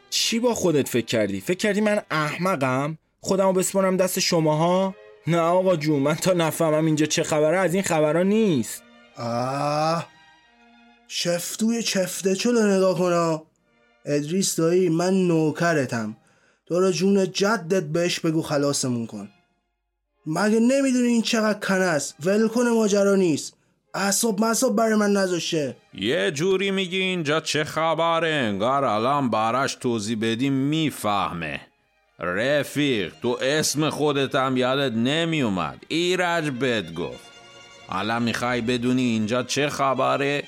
چی 0.09 0.39
با 0.39 0.53
خودت 0.53 0.87
فکر 0.87 1.05
کردی؟ 1.05 1.41
فکر 1.41 1.57
کردی 1.57 1.81
من 1.81 2.01
احمقم؟ 2.11 2.97
خودمو 3.21 3.53
بسپرم 3.53 3.97
دست 3.97 4.19
شماها؟ 4.19 4.95
نه 5.27 5.39
آقا 5.39 5.75
جون 5.75 5.99
من 5.99 6.15
تا 6.15 6.33
نفهمم 6.33 6.85
اینجا 6.85 7.05
چه 7.05 7.23
خبره 7.23 7.57
از 7.57 7.73
این 7.73 7.83
خبرها 7.83 8.23
نیست 8.23 8.83
آه 9.17 10.07
شفتوی 11.07 11.83
چفته 11.83 12.35
چلو 12.35 12.77
نگاه 12.77 12.97
کنا 12.97 13.43
ادریس 14.05 14.55
دایی 14.55 14.89
من 14.89 15.27
نوکرتم 15.27 16.17
تو 16.65 16.79
رو 16.79 16.91
جون 16.91 17.31
جدت 17.31 17.83
بهش 17.83 18.19
بگو 18.19 18.41
خلاصمون 18.41 19.07
کن 19.07 19.29
مگه 20.25 20.59
نمی‌دونی 20.59 21.07
این 21.07 21.21
چقدر 21.21 21.59
کنه 21.59 21.85
است 21.85 22.15
ول 22.19 22.47
کنه 22.47 22.69
ماجرا 22.69 23.15
نیست 23.15 23.53
اعصاب 23.93 24.41
مصاب 24.41 24.75
برای 24.75 24.95
من 24.95 25.11
نذاشه. 25.11 25.75
یه 25.93 26.31
جوری 26.31 26.71
میگی 26.71 26.99
اینجا 26.99 27.39
چه 27.39 27.63
خبره؟ 27.63 28.29
انگار 28.29 28.85
الان 28.85 29.29
براش 29.29 29.75
توضیح 29.75 30.17
بدی 30.21 30.49
می‌فهمه. 30.49 31.61
رفیق 32.19 33.13
تو 33.21 33.37
اسم 33.41 33.89
خودت 33.89 34.35
هم 34.35 34.57
یادت 34.57 34.95
نمیومد. 34.95 35.83
ایرج 35.87 36.49
بهت 36.49 36.93
گفت. 36.93 37.29
الان 37.89 38.23
می‌خوای 38.23 38.61
بدونی 38.61 39.01
اینجا 39.01 39.43
چه 39.43 39.69
خبره؟ 39.69 40.43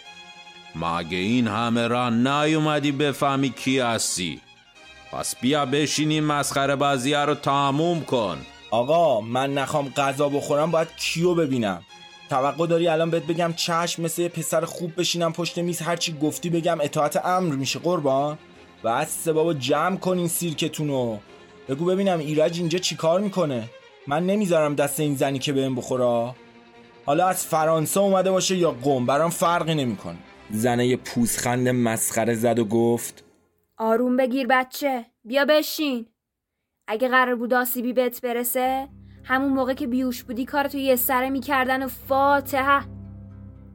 مگه 0.75 1.17
این 1.17 1.47
همه 1.47 1.87
را 1.87 2.09
نیومدی 2.09 2.91
بفهمی 2.91 3.49
کی 3.49 3.79
هستی؟ 3.79 4.41
پس 5.11 5.35
بیا 5.41 5.65
بشینی 5.65 6.21
مسخره 6.21 6.75
بازیه 6.75 7.19
رو 7.19 7.35
تموم 7.35 8.03
کن. 8.05 8.37
آقا 8.71 9.21
من 9.21 9.53
نخوام 9.53 9.89
غذا 9.89 10.29
بخورم 10.29 10.71
باید 10.71 10.87
کیو 10.97 11.35
ببینم؟ 11.35 11.81
توقع 12.31 12.67
داری 12.67 12.87
الان 12.87 13.09
بهت 13.09 13.23
بگم 13.23 13.53
چشم 13.55 14.03
مثل 14.03 14.27
پسر 14.27 14.65
خوب 14.65 14.91
بشینم 14.97 15.33
پشت 15.33 15.57
میز 15.57 15.81
هرچی 15.81 16.17
گفتی 16.21 16.49
بگم 16.49 16.81
اطاعت 16.81 17.25
امر 17.25 17.55
میشه 17.55 17.79
قربان؟ 17.79 18.37
بس 18.83 19.27
بابا 19.27 19.53
جمع 19.53 19.97
کن 19.97 20.17
این 20.17 20.27
سیرکتونو. 20.27 21.17
بگو 21.69 21.85
ببینم 21.85 22.19
ایرج 22.19 22.59
اینجا 22.59 22.79
چیکار 22.79 23.19
می‌کنه؟ 23.19 23.69
من 24.07 24.25
نمی‌ذارم 24.25 24.75
دست 24.75 24.99
این 24.99 25.15
زنی 25.15 25.39
که 25.39 25.53
بهم 25.53 25.75
بخورا 25.75 26.35
حالا 27.05 27.27
از 27.27 27.45
فرانسه 27.45 27.99
اومده 27.99 28.31
باشه 28.31 28.55
یا 28.57 28.71
قم 28.71 29.05
برام 29.05 29.29
فرقی 29.29 29.75
نمی‌کنه. 29.75 30.17
زنه 30.49 30.95
پوزخند 30.95 31.69
مسخره 31.69 32.33
زد 32.33 32.59
و 32.59 32.65
گفت 32.65 33.23
آروم 33.77 34.17
بگیر 34.17 34.47
بچه 34.49 35.05
بیا 35.23 35.45
بشین. 35.45 36.05
اگه 36.87 37.07
قرار 37.07 37.35
بود 37.35 37.53
آسیبی 37.53 37.93
بهت 37.93 38.21
برسه 38.21 38.87
همون 39.23 39.53
موقع 39.53 39.73
که 39.73 39.87
بیوش 39.87 40.23
بودی 40.23 40.45
کارتو 40.45 40.77
یه 40.77 40.95
سره 40.95 41.29
می‌کردن 41.29 41.83
و 41.83 41.87
فاتحه. 41.87 42.81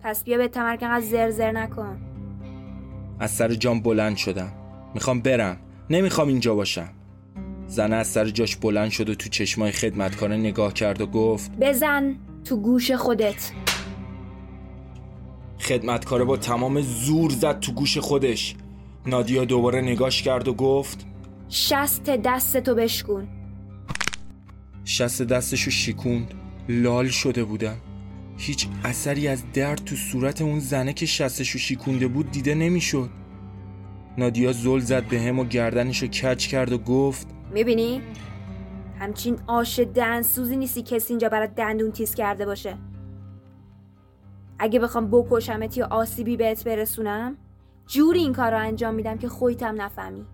پس 0.00 0.24
بیا 0.24 0.38
به 0.38 0.48
تمرکن 0.48 0.86
از 0.86 1.10
زرزر 1.10 1.52
نکن. 1.52 2.00
از 3.20 3.30
سر 3.30 3.54
جام 3.54 3.80
بلند 3.80 4.16
شدم. 4.16 4.52
می‌خوام 4.94 5.20
برم. 5.20 5.56
نمی‌خوام 5.90 6.28
اینجا 6.28 6.54
باشم. 6.54 6.88
زنه 7.66 7.96
از 7.96 8.06
سر 8.06 8.24
جاش 8.24 8.56
بلند 8.56 8.90
شد 8.90 9.08
و 9.08 9.14
تو 9.14 9.28
چشمای 9.28 9.72
خدمتکاره 9.72 10.36
نگاه 10.36 10.72
کرد 10.74 11.00
و 11.00 11.06
گفت 11.06 11.50
بزن 11.60 12.16
تو 12.44 12.56
گوش 12.56 12.90
خودت. 12.90 13.52
خدمتکاره 15.58 16.24
با 16.24 16.36
تمام 16.36 16.80
زور 16.80 17.30
زد 17.30 17.60
تو 17.60 17.72
گوش 17.72 17.98
خودش. 17.98 18.54
نادیا 19.06 19.44
دوباره 19.44 19.80
نگاش 19.80 20.22
کرد 20.22 20.48
و 20.48 20.54
گفت 20.54 21.06
شست 21.48 22.04
دستتو 22.04 22.74
بشکن. 22.74 23.28
شست 24.88 25.22
دستشو 25.22 25.70
شیکوند 25.70 26.34
لال 26.68 27.08
شده 27.08 27.44
بودم. 27.44 27.76
هیچ 28.36 28.68
اثری 28.84 29.28
از 29.28 29.42
درد 29.52 29.84
تو 29.84 29.96
صورت 29.96 30.42
اون 30.42 30.58
زنه 30.58 30.92
که 30.92 31.06
شستشو 31.06 31.58
شیکونده 31.58 32.08
بود 32.08 32.30
دیده 32.30 32.54
نمی‌شد. 32.54 33.10
نادیا 34.18 34.52
زل 34.52 34.78
زد 34.78 35.08
به 35.08 35.20
هم 35.20 35.38
و 35.38 35.44
گردنشو 35.44 36.06
کچ 36.06 36.46
کرد 36.46 36.72
و 36.72 36.78
گفت 36.78 37.26
می‌بینی؟ 37.52 38.02
همچین 38.98 39.38
آش 39.46 39.78
دنسوزی 39.78 40.56
نیستی 40.56 40.82
کسی 40.82 41.12
اینجا 41.12 41.28
برات 41.28 41.54
دندون 41.54 41.92
تیز 41.92 42.14
کرده 42.14 42.46
باشه. 42.46 42.78
اگه 44.58 44.78
بخوام 44.78 45.10
بکشمت 45.10 45.76
یا 45.76 45.86
آسیبی 45.86 46.36
بهت 46.36 46.64
برسونم 46.64 47.36
جوری 47.86 48.20
این 48.20 48.32
کار 48.32 48.50
رو 48.50 48.58
انجام 48.58 48.94
میدم 48.94 49.18
که 49.18 49.28
خودتم 49.28 49.82
نفهمی. 49.82 50.24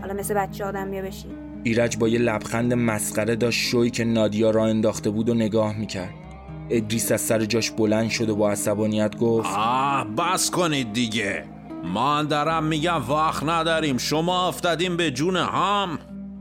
حالا 0.00 0.14
مثل 0.14 0.34
بچه 0.34 0.64
آدم 0.64 0.90
بیا 0.90 1.02
بشین. 1.02 1.47
ایرج 1.64 1.96
با 1.96 2.08
یه 2.08 2.18
لبخند 2.18 2.74
مسخره 2.74 3.36
داشت 3.36 3.60
شوی 3.60 3.90
که 3.90 4.04
نادیا 4.04 4.50
را 4.50 4.64
انداخته 4.64 5.10
بود 5.10 5.28
و 5.28 5.34
نگاه 5.34 5.78
می‌کرد 5.78 6.14
ادریس 6.70 7.12
از 7.12 7.20
سر 7.20 7.44
جاش 7.44 7.70
بلند 7.70 8.10
شد 8.10 8.28
و 8.28 8.36
با 8.36 8.50
عصبانیت 8.50 9.16
گفت 9.16 9.48
آه 9.56 10.04
بس 10.04 10.50
کنید 10.50 10.92
دیگه 10.92 11.44
من 11.94 12.26
دارم 12.26 12.64
میگم 12.64 13.10
وقت 13.10 13.42
نداریم 13.42 13.98
شما 13.98 14.48
افتادیم 14.48 14.96
به 14.96 15.10
جون 15.10 15.36
هم 15.36 15.98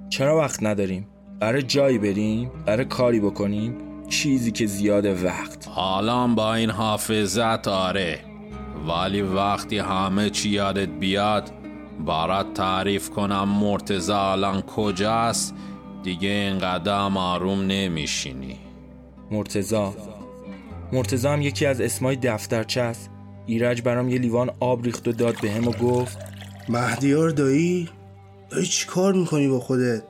چرا 0.09 0.37
وقت 0.37 0.63
نداریم؟ 0.63 1.07
برای 1.39 1.61
جایی 1.61 1.97
بریم؟ 1.97 2.51
برای 2.65 2.85
کاری 2.85 3.19
بکنیم؟ 3.19 3.75
چیزی 4.09 4.51
که 4.51 4.65
زیاد 4.65 5.23
وقت 5.23 5.67
حالا 5.67 6.27
با 6.27 6.53
این 6.53 6.69
حافظت 6.69 7.67
آره 7.67 8.19
ولی 8.87 9.21
وقتی 9.21 9.77
همه 9.77 10.29
چی 10.29 10.49
یادت 10.49 10.89
بیاد 10.89 11.51
برات 12.05 12.53
تعریف 12.53 13.09
کنم 13.09 13.49
مرتزا 13.49 14.31
الان 14.31 14.61
کجاست؟ 14.61 15.55
دیگه 16.03 16.29
اینقدر 16.29 16.93
آروم 17.15 17.61
نمیشینی. 17.61 18.57
مرتزا 19.31 19.93
مرتزا 20.93 21.33
هم 21.33 21.41
یکی 21.41 21.65
از 21.65 21.81
اسمای 21.81 22.15
دفترچه 22.15 22.81
است. 22.81 23.09
ایرج 23.45 23.81
برام 23.81 24.09
یه 24.09 24.17
لیوان 24.17 24.51
آب 24.59 24.83
ریخت 24.83 25.07
و 25.07 25.11
داد 25.11 25.41
به 25.41 25.51
هم 25.51 25.67
و 25.67 25.71
گفت 25.71 26.17
مهدیار 26.69 27.29
دایی؟ 27.29 27.89
دایی 28.49 28.65
چی 28.65 28.87
کار 28.87 29.13
می‌کنی 29.13 29.47
با 29.47 29.59
خودت؟ 29.59 30.03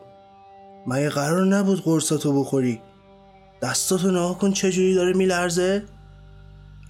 مگه 0.87 1.09
قرار 1.09 1.45
نبود 1.45 1.83
قرصاتو 1.83 2.39
بخوری. 2.39 2.81
دستاتو 3.61 4.11
نگاه 4.11 4.37
کن 4.37 4.51
چجوری 4.51 4.93
داره 4.93 5.13
میلرزه. 5.13 5.83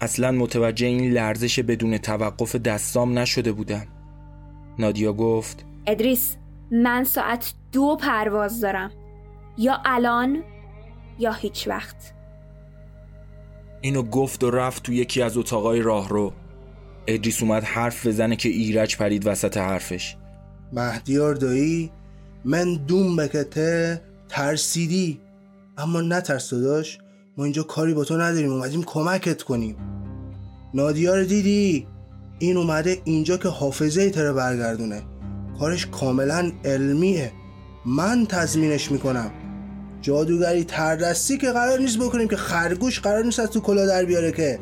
اصلا 0.02 0.32
متوجه 0.32 0.88
این 0.88 1.14
لرزش 1.14 1.60
بدون 1.60 1.98
توقف 1.98 2.56
دستام 2.56 3.20
نشده 3.20 3.52
بودم. 3.52 3.88
نادیا 4.80 5.14
گفت 5.14 5.66
ادریس 5.88 6.36
من 6.72 7.04
ساعت 7.04 7.54
دو 7.72 7.98
پرواز 8.02 8.62
دارم. 8.62 8.92
یا 9.58 9.82
الان 9.86 10.44
یا 11.20 11.32
هیچ 11.32 11.68
وقت. 11.68 12.14
اینو 13.82 14.04
گفت 14.04 14.44
و 14.44 14.52
رفت 14.52 14.84
تو 14.84 14.94
یکی 14.94 15.22
از 15.22 15.38
اتاقای 15.38 15.82
راهرو 15.82 16.34
ادریس 17.08 17.42
اومد 17.44 17.64
حرف 17.64 18.08
بزنه 18.08 18.36
که 18.36 18.50
ایرج 18.50 18.98
پرید 18.98 19.28
وسط 19.28 19.58
حرفش. 19.58 20.16
مهدیار 20.74 21.36
دایی 21.36 21.92
من 22.46 22.74
دوم 22.74 23.16
بکته 23.16 24.02
ترسیدی. 24.30 25.22
اما 25.78 26.02
نترس 26.02 26.54
داشت 26.54 27.00
ما 27.38 27.44
اینجا 27.44 27.64
کاری 27.64 27.94
با 27.94 28.04
تو 28.04 28.18
نداریم 28.18 28.52
اومدیم 28.52 28.84
کمکت 28.84 29.44
کنیم. 29.44 29.76
نادیا 30.74 31.16
رو 31.16 31.26
دیدی؟ 31.26 31.88
این 32.40 32.58
اومده 32.58 33.02
اینجا 33.04 33.38
که 33.38 33.50
حافظه 33.50 34.10
تره 34.10 34.34
برگردونه. 34.34 35.04
کارش 35.60 35.86
کاملا 35.86 36.52
علمیه. 36.66 37.32
من 37.86 38.26
تضمینش 38.26 38.92
می‌کنم. 38.92 39.32
جادوگری 40.02 40.64
تردستی 40.64 41.38
که 41.38 41.52
قرار 41.52 41.80
نیست 41.80 42.00
بکنیم 42.00 42.28
که 42.28 42.36
خرگوش 42.36 43.00
قرار 43.00 43.24
نیست 43.24 43.40
از 43.40 43.52
تو 43.52 43.60
کلا 43.60 43.86
در 43.86 44.06
بیاره 44.06 44.32
که. 44.32 44.60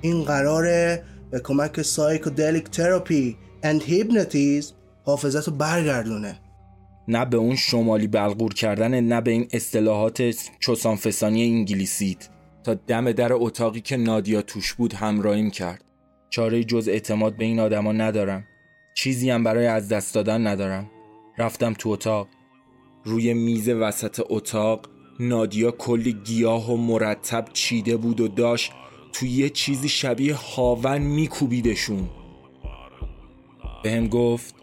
این 0.00 0.22
قراره 0.22 1.04
به 1.30 1.40
کمک 1.40 1.82
سایکودلیک 1.82 2.70
تراپی 2.70 3.36
اند 3.62 3.82
هیپنوتیزم 3.82 4.74
حافظت 5.04 5.48
رو 5.48 5.54
برگردونه. 5.54 6.40
نه 7.08 7.24
به 7.24 7.36
اون 7.36 7.56
شمالی 7.56 8.06
بلغور 8.06 8.54
کردن 8.54 9.00
نه 9.00 9.20
به 9.20 9.30
این 9.30 9.48
اصطلاحات 9.52 10.22
چوسان 10.60 10.96
فسانی 10.96 11.42
انگلیسیت. 11.42 12.28
تا 12.64 12.74
دم 12.74 13.12
در 13.12 13.32
اتاقی 13.32 13.80
که 13.80 13.96
نادیا 13.96 14.42
توش 14.42 14.72
بود 14.72 14.94
همراهیم 14.94 15.50
کرد. 15.50 15.85
چاره 16.30 16.64
جز 16.64 16.88
اعتماد 16.88 17.36
به 17.36 17.44
این 17.44 17.60
آدما 17.60 17.92
ندارم. 17.92 18.44
چیزی 18.94 19.30
هم 19.30 19.44
برای 19.44 19.66
از 19.66 19.88
دست 19.88 20.14
دادن 20.14 20.46
ندارم. 20.46 20.90
رفتم 21.38 21.72
تو 21.72 21.88
اتاق. 21.88 22.28
روی 23.04 23.34
میز 23.34 23.68
وسط 23.68 24.22
اتاق 24.28 24.88
نادیا 25.20 25.70
کلی 25.70 26.12
گیاه 26.12 26.72
و 26.72 26.76
مرتب 26.76 27.48
چیده 27.52 27.96
بود 27.96 28.20
و 28.20 28.28
داشت 28.28 28.72
توی 29.12 29.28
یه 29.28 29.50
چیزی 29.50 29.88
شبیه 29.88 30.34
هاون 30.34 30.98
میکوبیدشون. 30.98 32.08
بهم 33.82 34.08
گفت 34.08 34.54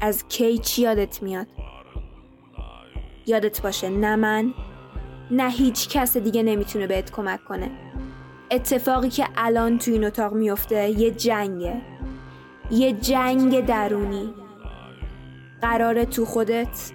از 0.00 0.28
کی 0.28 0.58
چی 0.58 0.82
یادت 0.82 1.22
میاد؟ 1.22 1.46
یادت 3.26 3.62
باشه 3.62 3.88
نه 3.88 4.16
من 4.16 4.54
نه 5.30 5.50
هیچ 5.50 5.88
کس 5.88 6.16
دیگه 6.16 6.42
نمی‌تونه 6.42 6.86
بهت 6.86 7.10
کمک 7.10 7.44
کنه. 7.44 7.89
اتفاقی 8.50 9.08
که 9.08 9.26
الان 9.36 9.78
تو 9.78 9.90
این 9.90 10.04
اتاق 10.04 10.34
میفته 10.34 10.90
یه 10.90 11.10
جنگه. 11.10 11.82
یه 12.70 12.92
جنگ 12.92 13.66
درونی. 13.66 14.34
قراره 15.62 16.04
تو 16.04 16.24
خودت 16.24 16.92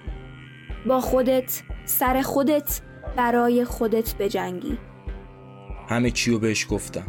با 0.85 1.01
خودت 1.01 1.61
سر 1.85 2.21
خودت 2.21 2.81
برای 3.15 3.65
خودت 3.65 4.15
بجنگی. 4.17 4.77
همه 5.89 6.11
چیو 6.11 6.39
بهش 6.39 6.67
گفتم. 6.69 7.07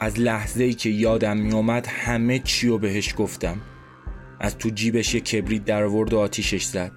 از 0.00 0.20
لحظه 0.20 0.64
ای 0.64 0.74
که 0.74 0.90
یادم 0.90 1.36
میومد 1.36 1.86
همه 1.86 2.38
چیو 2.38 2.78
بهش 2.78 3.14
گفتم. 3.18 3.60
از 4.40 4.58
تو 4.58 4.68
جیبش 4.68 5.14
یه 5.14 5.20
کبریت 5.20 5.64
در 5.64 5.82
آورد 5.82 6.12
و 6.12 6.18
آتیشش 6.18 6.64
زد. 6.64 6.92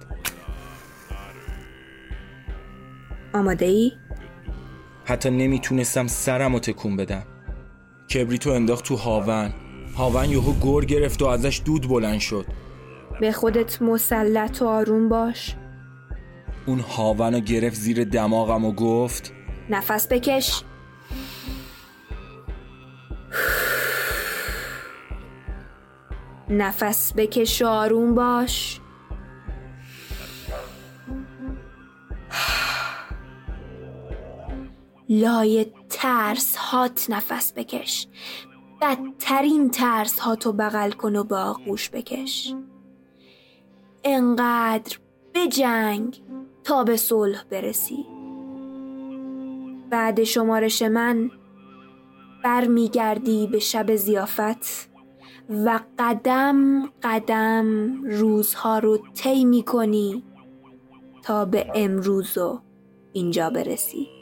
آماده 3.34 3.66
ای؟ 3.66 3.92
حتی 5.08 5.30
نمی‌تونستم 5.30 6.06
سرم 6.06 6.52
رو 6.52 6.58
تکون 6.58 6.96
بدم. 6.96 7.22
کبریتو 8.10 8.50
انداخت 8.50 8.84
تو 8.84 8.96
هاون. 8.96 9.52
هاون 9.96 10.30
یهو 10.30 10.80
گر 10.80 10.86
گرفت 10.86 11.22
و 11.22 11.26
ازش 11.26 11.62
دود 11.64 11.88
بلند 11.88 12.20
شد. 12.20 12.46
به 13.20 13.32
خودت 13.32 13.82
مسلط 13.82 14.62
و 14.62 14.66
آروم 14.66 15.08
باش. 15.08 15.56
اون 16.66 16.80
هاون 16.80 17.34
رو 17.34 17.40
گرفت 17.40 17.76
زیر 17.76 18.04
دماغم 18.04 18.64
و 18.64 18.72
گفت 18.72 19.32
نفس 19.70 20.08
بکش. 20.08 20.62
نفس 26.48 27.12
بکش 27.16 27.62
و 27.62 27.66
آروم 27.66 28.14
باش. 28.14 28.80
لای 35.08 35.66
ترس 35.90 36.56
هات 36.56 37.06
نفس 37.08 37.52
بکش. 37.56 38.06
بدترین 38.80 39.70
ترس 39.70 40.18
هاتو 40.18 40.52
بغل 40.52 40.90
کن 40.90 41.16
و 41.16 41.24
با 41.24 41.38
آغوش 41.38 41.90
بکش. 41.90 42.54
انقدر 44.04 44.98
بجنگ 45.34 46.22
تا 46.64 46.84
به 46.84 46.96
صلح 46.96 47.44
برسی. 47.50 48.06
بعد 49.90 50.24
شمارش 50.24 50.82
من 50.82 51.30
برمیگردی 52.44 53.46
به 53.46 53.58
شب 53.58 53.96
زیافت 53.96 54.90
و 55.48 55.80
قدم 55.98 56.86
قدم 57.02 58.02
روزها 58.04 58.78
رو 58.78 58.98
طی 59.14 59.44
می‌کنی 59.44 60.22
تا 61.22 61.44
به 61.44 61.72
امروز 61.74 62.38
و 62.38 62.60
اینجا 63.12 63.50
برسی. 63.50 64.15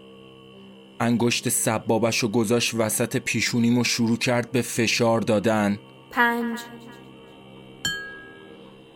انگشت 1.01 1.49
سبابش 1.49 2.19
رو 2.19 2.29
گذاشت 2.29 2.75
وسط 2.75 3.17
پیشونیم 3.17 3.79
و 3.79 3.85
شروع 3.85 4.17
کرد 4.17 4.53
به 4.53 4.63
فشار 4.63 5.21
دادن. 5.21 5.79
پنج. 6.11 6.61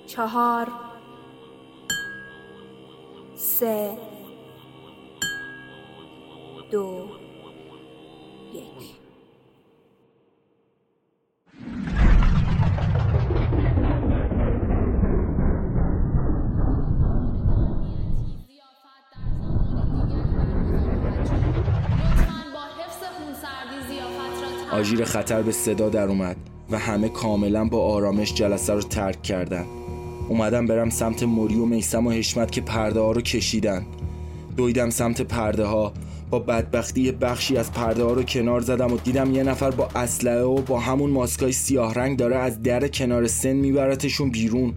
چهار. 0.06 0.68
سه. 3.36 3.98
دو. 6.70 7.08
آژیر 24.78 25.04
خطر 25.04 25.42
به 25.42 25.52
صدا 25.52 25.88
در 25.88 26.08
اومد 26.08 26.36
و 26.70 26.78
همه 26.78 27.08
کاملا 27.08 27.64
با 27.64 27.82
آرامش 27.82 28.34
جلسه 28.34 28.74
رو 28.74 28.80
ترک 28.80 29.22
کردن. 29.22 29.64
اومدم 30.28 30.66
برم 30.66 30.90
سمت 30.90 31.22
موری 31.22 31.54
و 31.54 31.64
میسم 31.64 32.06
و 32.06 32.10
حشمت 32.10 32.50
که 32.50 32.60
پرده 32.60 33.00
ها 33.00 33.12
رو 33.12 33.20
کشیدن. 33.20 33.86
دویدم 34.56 34.90
سمت 34.90 35.20
پرده 35.20 35.64
ها 35.64 35.92
با 36.30 36.38
بدبختی 36.38 37.12
بخشی 37.12 37.56
از 37.56 37.72
پرده 37.72 38.04
ها 38.04 38.12
رو 38.12 38.22
کنار 38.22 38.60
زدم 38.60 38.92
و 38.92 38.96
دیدم 38.96 39.34
یه 39.34 39.42
نفر 39.42 39.70
با 39.70 39.88
اسلحه 39.94 40.42
و 40.42 40.54
با 40.54 40.80
همون 40.80 41.10
ماسکای 41.10 41.52
سیاه 41.52 41.94
رنگ 41.94 42.18
داره 42.18 42.36
از 42.36 42.62
در 42.62 42.88
کنار 42.88 43.26
سن 43.26 43.52
میبرتشون 43.52 44.30
بیرون. 44.30 44.74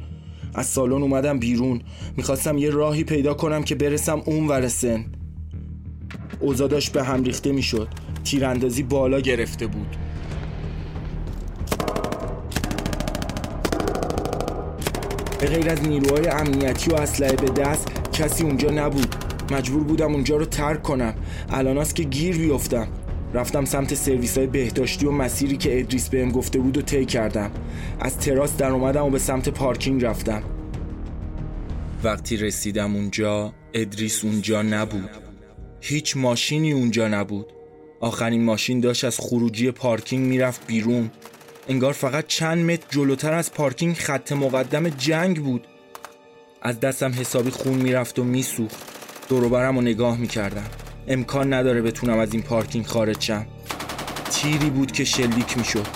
از 0.53 0.65
سالن 0.65 1.01
اومدم 1.01 1.39
بیرون. 1.39 1.81
می‌خواستم 2.17 2.57
یه 2.57 2.69
راهی 2.69 3.03
پیدا 3.03 3.33
کنم 3.33 3.63
که 3.63 3.75
برسم 3.75 4.21
اون 4.25 4.47
ور 4.47 4.67
سن 4.67 5.05
اوزاداش 6.39 6.89
به 6.89 7.03
هم 7.03 7.23
ریخته 7.23 7.51
می‌شد. 7.51 7.87
تیراندازی 8.23 8.83
بالا 8.83 9.19
گرفته 9.19 9.67
بود. 9.67 9.97
به 15.39 15.47
غیر 15.47 15.69
از 15.69 15.83
نیروهای 15.83 16.27
امنیتی 16.27 16.91
و 16.91 16.95
اسلحه 16.95 17.35
به 17.35 17.49
دست 17.49 17.87
کسی 18.13 18.43
اونجا 18.43 18.69
نبود. 18.69 19.15
مجبور 19.51 19.83
بودم 19.83 20.13
اونجا 20.13 20.37
رو 20.37 20.45
ترک 20.45 20.83
کنم. 20.83 21.13
الاناست 21.49 21.95
که 21.95 22.03
گیر 22.03 22.37
بیفتم. 22.37 22.87
رفتم 23.33 23.65
سمت 23.65 23.95
سرویس 23.95 24.37
های 24.37 24.47
بهداشتی 24.47 25.05
و 25.05 25.11
مسیری 25.11 25.57
که 25.57 25.79
ادریس 25.79 26.09
بهم 26.09 26.31
گفته 26.31 26.59
بود 26.59 26.77
و 26.77 26.81
طی 26.81 27.05
کردم. 27.05 27.51
از 27.99 28.17
تراس 28.17 28.57
در 28.57 28.71
اومدم 28.71 29.05
و 29.05 29.09
به 29.09 29.19
سمت 29.19 29.49
پارکینگ 29.49 30.05
رفتم. 30.05 30.43
وقتی 32.03 32.37
رسیدم 32.37 32.95
اونجا 32.95 33.53
ادریس 33.73 34.25
اونجا 34.25 34.61
نبود. 34.61 35.09
هیچ 35.81 36.17
ماشینی 36.17 36.71
اونجا 36.71 37.07
نبود. 37.07 37.45
آخرین 38.01 38.43
ماشین 38.43 38.79
داشت 38.79 39.03
از 39.03 39.19
خروجی 39.19 39.71
پارکینگ 39.71 40.27
می‌رفت 40.27 40.67
بیرون. 40.67 41.11
انگار 41.67 41.93
فقط 41.93 42.27
چند 42.27 42.71
متر 42.71 42.85
جلوتر 42.89 43.33
از 43.33 43.53
پارکینگ 43.53 43.95
خط 43.95 44.31
مقدم 44.31 44.89
جنگ 44.89 45.43
بود. 45.43 45.67
از 46.61 46.79
دستم 46.79 47.11
حسابی 47.11 47.49
خون 47.49 47.73
می‌رفت 47.73 48.19
و 48.19 48.23
میسوخت. 48.23 48.77
دوروبرم 49.29 49.75
رو 49.75 49.81
نگاه 49.81 50.17
می‌کردم. 50.17 50.65
امکان 51.07 51.53
نداره 51.53 51.81
بتونم 51.81 52.19
از 52.19 52.33
این 52.33 52.41
پارکینگ 52.41 52.85
خارج 52.85 53.21
شم. 53.21 53.45
تیری 54.31 54.69
بود 54.69 54.91
که 54.91 55.03
شلیک 55.03 55.57
می‌شد. 55.57 55.87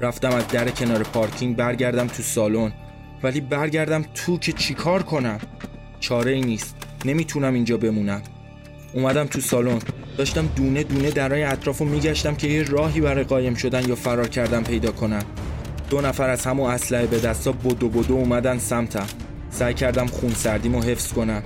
رفتم 0.00 0.30
از 0.30 0.48
در 0.48 0.70
کنار 0.70 1.02
پارکینگ 1.02 1.56
برگردم 1.56 2.06
تو 2.06 2.22
سالن. 2.22 2.72
ولی 3.22 3.40
برگردم 3.40 4.04
تو 4.14 4.38
که 4.38 4.52
چیکار 4.52 5.02
کنم؟ 5.02 5.38
چاره 6.00 6.32
ای 6.32 6.40
نیست. 6.40 6.76
نمی‌تونم 7.04 7.54
اینجا 7.54 7.76
بمونم. 7.76 8.22
اومدم 8.94 9.26
تو 9.26 9.40
سالن. 9.40 9.78
داشتم 10.18 10.48
دونه 10.56 10.82
دونه 10.82 11.10
درای 11.10 11.42
اطراف 11.42 11.78
رو 11.78 11.86
میگشتم 11.86 12.34
که 12.34 12.46
یه 12.46 12.62
راهی 12.62 13.00
برای 13.00 13.24
قایم 13.24 13.54
شدن 13.54 13.88
یا 13.88 13.94
فرار 13.94 14.28
کردن 14.28 14.62
پیدا 14.62 14.92
کنم 14.92 15.22
دو 15.90 16.00
نفر 16.00 16.30
از 16.30 16.46
همون 16.46 16.70
اسلحه 16.70 17.06
به 17.06 17.18
دستا 17.18 17.52
بدو 17.52 17.88
بدو 17.88 18.14
اومدن 18.14 18.58
سمتم. 18.58 19.06
سعی 19.50 19.74
کردم 19.74 20.06
خون 20.06 20.30
سردیمو 20.30 20.82
حفظ 20.82 21.12
کنم. 21.12 21.42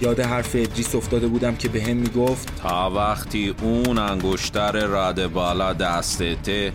یاد 0.00 0.20
حرف 0.20 0.54
ادریس 0.54 0.94
افتاده 0.94 1.26
بودم 1.26 1.56
که 1.56 1.68
به 1.68 1.82
هم 1.82 1.96
می‌گفت 1.96 2.48
تا 2.62 2.90
وقتی 2.90 3.54
اون 3.62 3.98
انگشتر 3.98 4.72
رد 4.72 5.32
بالا 5.32 5.72
دستته 5.72 6.72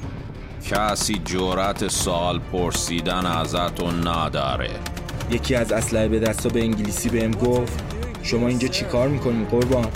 کسی 0.72 1.22
جورت 1.26 1.88
سال 1.88 2.40
پرسیدن 2.40 3.26
ازتو 3.26 3.92
نداره. 3.92 4.70
یکی 5.32 5.56
از 5.56 5.72
اسلحه 5.72 6.08
به 6.08 6.20
دستا 6.20 6.50
به 6.50 6.62
انگلیسی 6.62 7.10
بهم 7.10 7.32
گفت 7.32 7.84
شما 8.24 8.48
اینجا 8.48 8.68
چیکار 8.68 9.08
می‌کنین 9.08 9.46
قربان؟ 9.46 9.88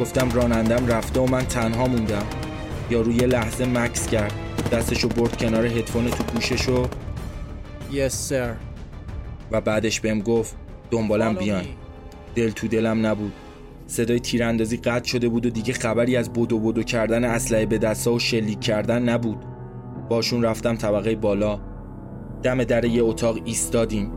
گفتم 0.00 0.30
رانندم 0.30 0.86
رفته 0.86 1.20
و 1.20 1.26
من 1.26 1.44
تنها 1.44 1.86
موندم. 1.86 2.26
یارو 2.90 3.12
یه 3.12 3.26
لحظه 3.26 3.66
مکس 3.66 4.06
کرد. 4.06 4.32
دستشو 4.72 5.08
برد 5.08 5.36
کنار 5.36 5.66
هدفون 5.66 6.10
تو 6.10 6.24
گوششو 6.34 6.86
Yes 7.92 8.30
sir. 8.30 8.56
و 9.52 9.60
بعدش 9.60 10.00
بهم 10.00 10.20
گفت 10.20 10.56
دنبالم 10.90 11.34
بیان. 11.34 11.64
دل 12.34 12.50
تو 12.50 12.68
دلم 12.68 13.06
نبود. 13.06 13.32
صدای 13.86 14.20
تیراندازی 14.20 14.76
قطع 14.76 15.08
شده 15.08 15.28
بود 15.28 15.46
و 15.46 15.50
دیگه 15.50 15.72
خبری 15.72 16.16
از 16.16 16.32
بودو 16.32 16.58
بودو 16.58 16.82
کردن 16.82 17.24
اسلحه 17.24 17.66
به 17.66 17.78
دستا 17.78 18.12
و 18.12 18.18
شلیک 18.18 18.60
کردن 18.60 19.02
نبود. 19.02 19.44
باشون 20.08 20.42
رفتم 20.42 20.76
طبقه 20.76 21.16
بالا. 21.16 21.60
دم 22.42 22.64
در 22.64 22.84
یه 22.84 23.02
اتاق 23.02 23.38
ایستادیم. 23.44 24.12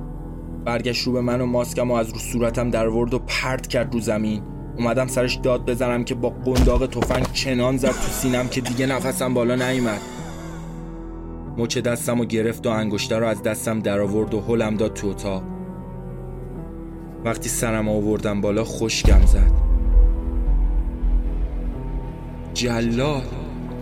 برگشت 0.66 1.08
رو 1.08 1.14
به 1.14 1.22
من 1.22 1.42
و 1.42 1.46
ماسکم 1.46 1.92
و 1.92 1.94
از 1.94 2.10
رو 2.10 2.20
صورتم 2.20 2.70
در 2.70 2.88
ورد 2.88 3.14
و 3.14 3.20
پرت 3.20 3.68
کرد 3.68 3.94
رو 3.94 4.00
زمین. 4.00 4.53
اومدم 4.78 5.08
سرش 5.08 5.36
داد 5.36 5.66
بزنم 5.66 6.04
که 6.04 6.16
با 6.16 6.30
قنداق 6.30 6.88
تفنگ 6.88 7.32
چنان 7.34 7.78
زد 7.78 7.88
تو 7.88 7.94
سینم 7.94 8.48
که 8.48 8.62
دیگه 8.62 8.86
نفسم 8.86 9.34
بالا 9.34 9.56
نیومد. 9.56 10.02
مچ 11.58 11.78
دستم 11.78 12.20
و 12.20 12.26
گرفت 12.26 12.68
و 12.68 12.70
انگشتر 12.70 13.20
رو 13.20 13.28
از 13.28 13.44
دستم 13.44 13.80
در 13.80 14.00
آورد 14.00 14.34
و 14.34 14.42
هلم 14.42 14.78
داد 14.78 14.94
تو 14.94 15.08
اتاق. 15.08 15.44
وقتی 17.26 17.50
سرم 17.50 17.90
آوردم 17.90 18.42
بالا 18.42 18.64
خشکم 18.64 19.26
زد. 19.26 19.52
جلاد 22.54 23.24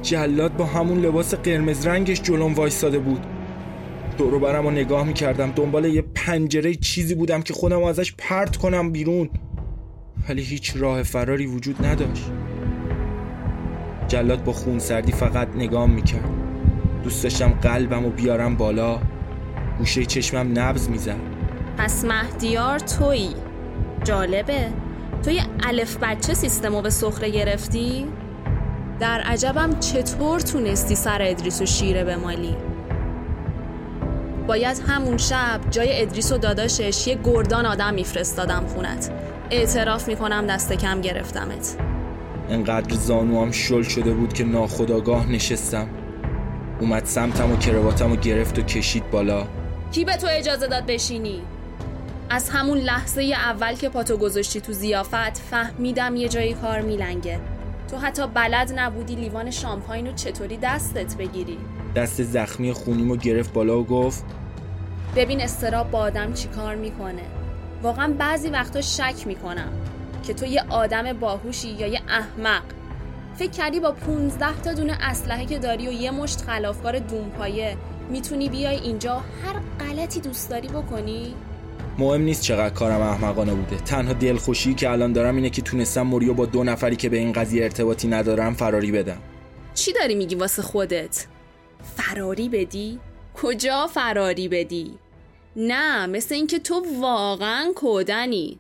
جلاد 0.01 0.58
با 0.58 0.65
همون 0.65 0.99
لباس 0.99 1.36
قرمز 1.36 1.88
رنگش 1.88 2.21
جلوم 2.21 2.54
وایستاده 2.54 2.99
بود. 2.99 3.25
دورو 4.17 4.39
برم 4.39 4.63
رو 4.63 4.71
نگاه 4.71 5.04
می‌کردم. 5.04 5.51
دنبال 5.51 5.86
یه 5.86 6.01
پنجره 6.15 6.75
چیزی 6.75 7.15
بودم 7.15 7.41
که 7.41 7.54
خودم 7.54 7.84
ازش 7.84 8.13
پرت 8.17 8.58
کنم 8.58 8.91
بیرون. 8.91 9.30
ولی 10.30 10.41
هیچ 10.41 10.74
راه 10.76 11.04
فراری 11.04 11.45
وجود 11.45 11.86
نداشت. 11.86 12.32
جلاد 14.08 14.43
با 14.43 14.54
خون 14.54 14.80
سردی 14.80 15.12
فقط 15.12 15.47
نگاه 15.56 15.86
می‌کرد. 15.86 16.30
دوست 17.04 17.24
داشتم 17.24 17.50
قلبم 17.50 18.06
و 18.06 18.10
بیارم 18.10 18.56
بالا. 18.56 19.00
گوشه 19.78 20.06
چشمم 20.06 20.60
نبز 20.60 20.89
می‌زد. 20.89 21.15
پس 21.78 22.06
مهدیار 22.06 22.80
تویی؟ 22.80 23.30
جالبه. 24.04 24.67
تو 25.24 25.32
یه 25.32 25.43
الف 25.63 25.97
بچه 26.02 26.34
سیستمو 26.34 26.82
به 26.82 26.89
سخره 26.89 27.30
گرفتی؟ 27.30 28.06
در 29.00 29.21
عجبم 29.21 29.80
چطور 29.80 30.39
تونستی 30.39 30.95
سر 30.95 31.21
ادریس 31.21 31.62
و 31.62 31.65
شیره 31.65 32.04
بمالی؟ 32.04 32.56
باید 34.47 34.82
همون 34.88 35.17
شب 35.17 35.60
جای 35.71 36.02
ادریس 36.02 36.32
و 36.32 36.38
داداشش 36.38 37.08
یه 37.08 37.19
گردان 37.24 37.65
آدم 37.65 37.93
میفرستادم 37.93 38.65
خونت. 38.67 39.12
اعتراف 39.52 40.08
می‌کنم 40.08 40.48
دست 40.48 40.74
کم 40.74 41.02
گرفتمت. 41.02 41.76
انقدر 42.50 42.96
زانوام 42.96 43.52
شل 43.52 43.82
شده 43.82 44.14
بود 44.14 44.34
که 44.34 44.44
ناخداگاه 44.44 45.32
نشستم. 45.32 45.88
اومد 46.80 47.06
سمتم 47.06 47.52
و 47.52 47.56
کرواتم 47.56 48.12
و 48.12 48.16
گرفت 48.16 48.60
و 48.60 48.62
کشید 48.62 49.12
بالا. 49.12 49.48
کی 49.92 50.06
به 50.06 50.16
تو 50.16 50.28
اجازه 50.30 50.68
داد 50.68 50.86
بشینی؟ 50.86 51.42
از 52.30 52.50
همون 52.50 52.78
لحظه 52.78 53.24
اول 53.24 53.74
که 53.74 53.90
پاتو 53.90 54.18
گذاشتی 54.18 54.62
تو 54.62 54.74
زیافت 54.74 55.38
فهمیدم 55.38 56.16
یه 56.16 56.30
جایی 56.30 56.54
کار 56.54 56.82
میلنگه. 56.82 57.40
تو 57.92 57.98
حتی 57.98 58.28
بلد 58.28 58.74
نبودی 58.76 59.16
لیوان 59.16 59.52
شامپاین 59.52 60.08
رو 60.08 60.14
چطوری 60.14 60.58
دستت 60.58 61.18
بگیری. 61.18 61.58
دست 61.96 62.24
زخمی 62.24 62.74
خونیمو 62.74 63.16
گرفت 63.16 63.54
بالا 63.54 63.80
و 63.80 63.86
گفت 63.86 64.24
ببین 65.16 65.42
استراب 65.42 65.92
با 65.92 66.00
آدم 66.00 66.34
چی 66.34 66.48
کار 66.48 66.76
می‌کنه. 66.76 67.24
واقعا 67.82 68.13
بعضی 68.17 68.50
وقتا 68.50 68.82
شک 68.82 69.28
می‌کنم 69.28 69.72
که 70.24 70.34
تو 70.34 70.46
یه 70.46 70.63
آدم 70.70 71.13
باهوشی 71.13 71.70
یا 71.70 71.88
یه 71.88 72.02
احمق 72.10 72.63
فکر 73.36 73.52
کردی 73.52 73.80
با 73.80 73.91
15 73.91 74.62
تا 74.62 74.74
دونه 74.74 74.98
اسلحه 75.02 75.46
که 75.46 75.60
داری 75.60 75.88
و 75.88 75.91
یه 75.91 76.12
مشت 76.12 76.41
خلافکار 76.41 77.00
دونپایه 77.00 77.78
می‌تونی 78.10 78.50
بیای 78.50 78.76
اینجا 78.76 79.13
هر 79.13 79.86
غلطی 79.86 80.20
دوست 80.20 80.50
داری 80.50 80.67
بکنی؟ 80.67 81.34
مهم 81.98 82.22
نیست 82.22 82.41
چقدر 82.41 82.74
کارم 82.74 83.02
احمقانه 83.02 83.54
بوده 83.54 83.78
تنها 83.84 84.13
دلخوشی 84.13 84.74
که 84.74 84.89
الان 84.89 85.13
دارم 85.13 85.36
اینه 85.36 85.50
که 85.50 85.62
تونستم 85.62 86.02
موریو 86.02 86.34
با 86.34 86.46
دو 86.46 86.63
نفری 86.63 86.96
که 86.96 87.10
به 87.10 87.17
این 87.17 87.32
قضیه 87.32 87.63
ارتباطی 87.63 88.08
ندارم 88.08 88.54
فراری 88.54 88.91
بدم 88.91 89.17
چی 89.74 89.94
داری 89.94 90.15
میگی 90.15 90.36
واسه 90.36 90.62
خودت؟ 90.62 91.26
فراری 91.98 92.50
بدی؟ 92.50 93.00
کجا 93.34 93.88
فراری 93.88 94.48
بدی؟ 94.48 94.91
نه 95.56 96.08
مثل 96.08 96.36
اینکه 96.36 96.60
تو 96.60 96.86
واقعا 97.02 97.72
کودنی. 97.76 98.60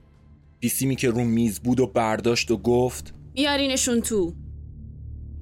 بیسیمی 0.59 0.95
که 0.95 1.09
رو 1.09 1.23
میز 1.23 1.59
بود 1.59 1.79
و 1.79 1.87
برداشت 1.87 2.51
و 2.51 2.57
گفت 2.57 3.13
بیارینشون 3.33 4.01
تو. 4.01 4.33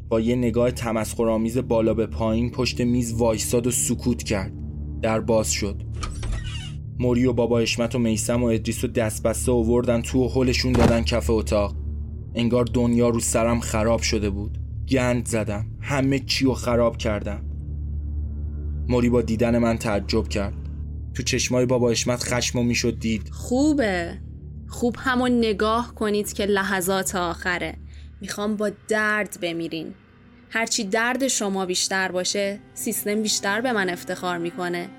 با 0.10 0.20
یه 0.20 0.36
نگاه 0.36 0.72
تمسخرآمیز 0.72 1.58
بالا 1.58 1.94
به 1.94 2.06
پایین 2.06 2.52
پشت 2.52 2.82
میز 2.82 3.14
وایساد 3.14 3.68
و 3.68 3.72
سکوت 3.72 4.24
کرد. 4.24 4.54
در 5.02 5.20
باز 5.20 5.52
شد. 5.52 5.82
موری 7.00 7.26
و 7.26 7.34
بابا 7.34 7.60
اشمت 7.60 7.96
و 7.96 8.00
میسم 8.00 8.44
و 8.44 8.46
ادریس 8.46 8.84
و 8.84 8.88
دست 8.88 9.24
بسته 9.24 9.52
آوردن 9.52 10.02
تو 10.02 10.26
و 10.26 10.28
هلشون 10.28 10.72
دادن 10.72 11.04
کف 11.04 11.30
اتاق. 11.30 11.76
انگار 12.36 12.66
دنیا 12.66 13.10
رو 13.10 13.20
سرم 13.20 13.60
خراب 13.60 14.02
شده 14.02 14.30
بود. 14.30 14.58
گند 14.90 15.28
زدم. 15.28 15.66
همه 15.82 16.20
چی 16.20 16.46
رو 16.46 16.54
خراب 16.54 16.98
کردم. 16.98 17.46
موری 18.90 19.10
با 19.10 19.22
دیدن 19.22 19.58
من 19.58 19.78
تعجب 19.78 20.28
کرد. 20.28 20.69
تو 21.14 21.24
چشمای 21.24 21.66
بابا 21.66 21.90
اشمت 21.90 22.24
خشم 22.24 22.60
و 22.60 22.64
می‌شد 22.64 23.00
دید. 23.00 23.30
خوبه. 23.30 24.18
خوب 24.68 24.96
همون 25.00 25.38
نگاه 25.38 25.96
کنید 25.96 26.34
که 26.34 26.46
لحظات 26.46 27.16
آخره. 27.16 27.78
می‌خوام 28.22 28.56
با 28.56 28.72
درد 28.88 29.38
بمیرین. 29.42 29.94
هرچی 30.50 30.84
درد 30.84 31.28
شما 31.28 31.66
بیشتر 31.66 32.12
باشه 32.12 32.60
سیستم 32.74 33.22
بیشتر 33.22 33.62
به 33.62 33.72
من 33.72 33.90
افتخار 33.90 34.38
می‌کنه. 34.38 34.90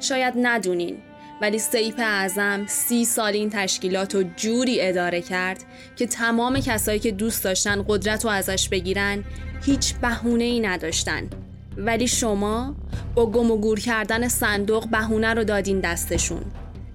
شاید 0.00 0.34
ندونین 0.42 0.96
ولی 1.40 1.58
سیپ 1.58 1.94
اعظم 1.98 2.66
سی 2.66 3.04
سال 3.04 3.32
این 3.32 3.50
تشکیلات 3.50 4.14
رو 4.14 4.24
جوری 4.36 4.80
اداره 4.80 5.22
کرد 5.22 5.64
که 5.96 6.06
تمام 6.06 6.60
کسایی 6.60 6.98
که 6.98 7.10
دوست 7.10 7.44
داشتن 7.44 7.84
قدرت 7.88 8.24
رو 8.24 8.30
ازش 8.30 8.68
بگیرن 8.68 9.24
هیچ 9.64 9.94
بهونه 9.94 10.44
ای 10.44 10.60
نداشتن. 10.60 11.30
ولی 11.78 12.08
شما 12.08 12.74
با 13.14 13.26
گم 13.26 13.50
و 13.50 13.56
گور 13.56 13.80
کردن 13.80 14.28
صندوق 14.28 14.88
بهونه 14.90 15.34
رو 15.34 15.44
دادین 15.44 15.80
دستشون. 15.80 16.42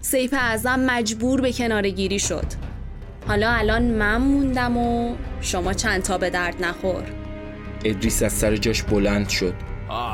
سیپ 0.02 0.34
اعظم 0.34 0.80
مجبور 0.80 1.42
به 1.42 1.52
کنار 1.52 1.90
گیری 1.90 2.20
شد. 2.20 2.46
حالا 3.28 3.52
الان 3.52 3.84
من 3.84 4.18
موندم 4.18 4.78
و 4.78 5.16
شما 5.42 5.74
چند 5.74 6.02
تا 6.02 6.18
به 6.18 6.30
درد 6.30 6.66
نخور. 6.66 7.04
ادریس 7.86 8.24
از 8.24 8.34
سر 8.34 8.56
جاش 8.56 8.84
بلند 8.84 9.30
شد. 9.30 9.54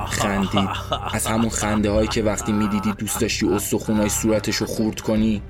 خندید. 0.08 0.70
از 1.14 1.28
همون 1.28 1.50
خنده 1.50 1.92
هایی 1.92 2.08
که 2.08 2.24
وقتی 2.24 2.52
می‌دیدی 2.52 2.94
دوست 2.94 3.22
داشتی 3.22 3.48
استخونای 3.48 4.10
صورتشو 4.10 4.66
خورد 4.66 5.02
کنی؟ 5.02 5.42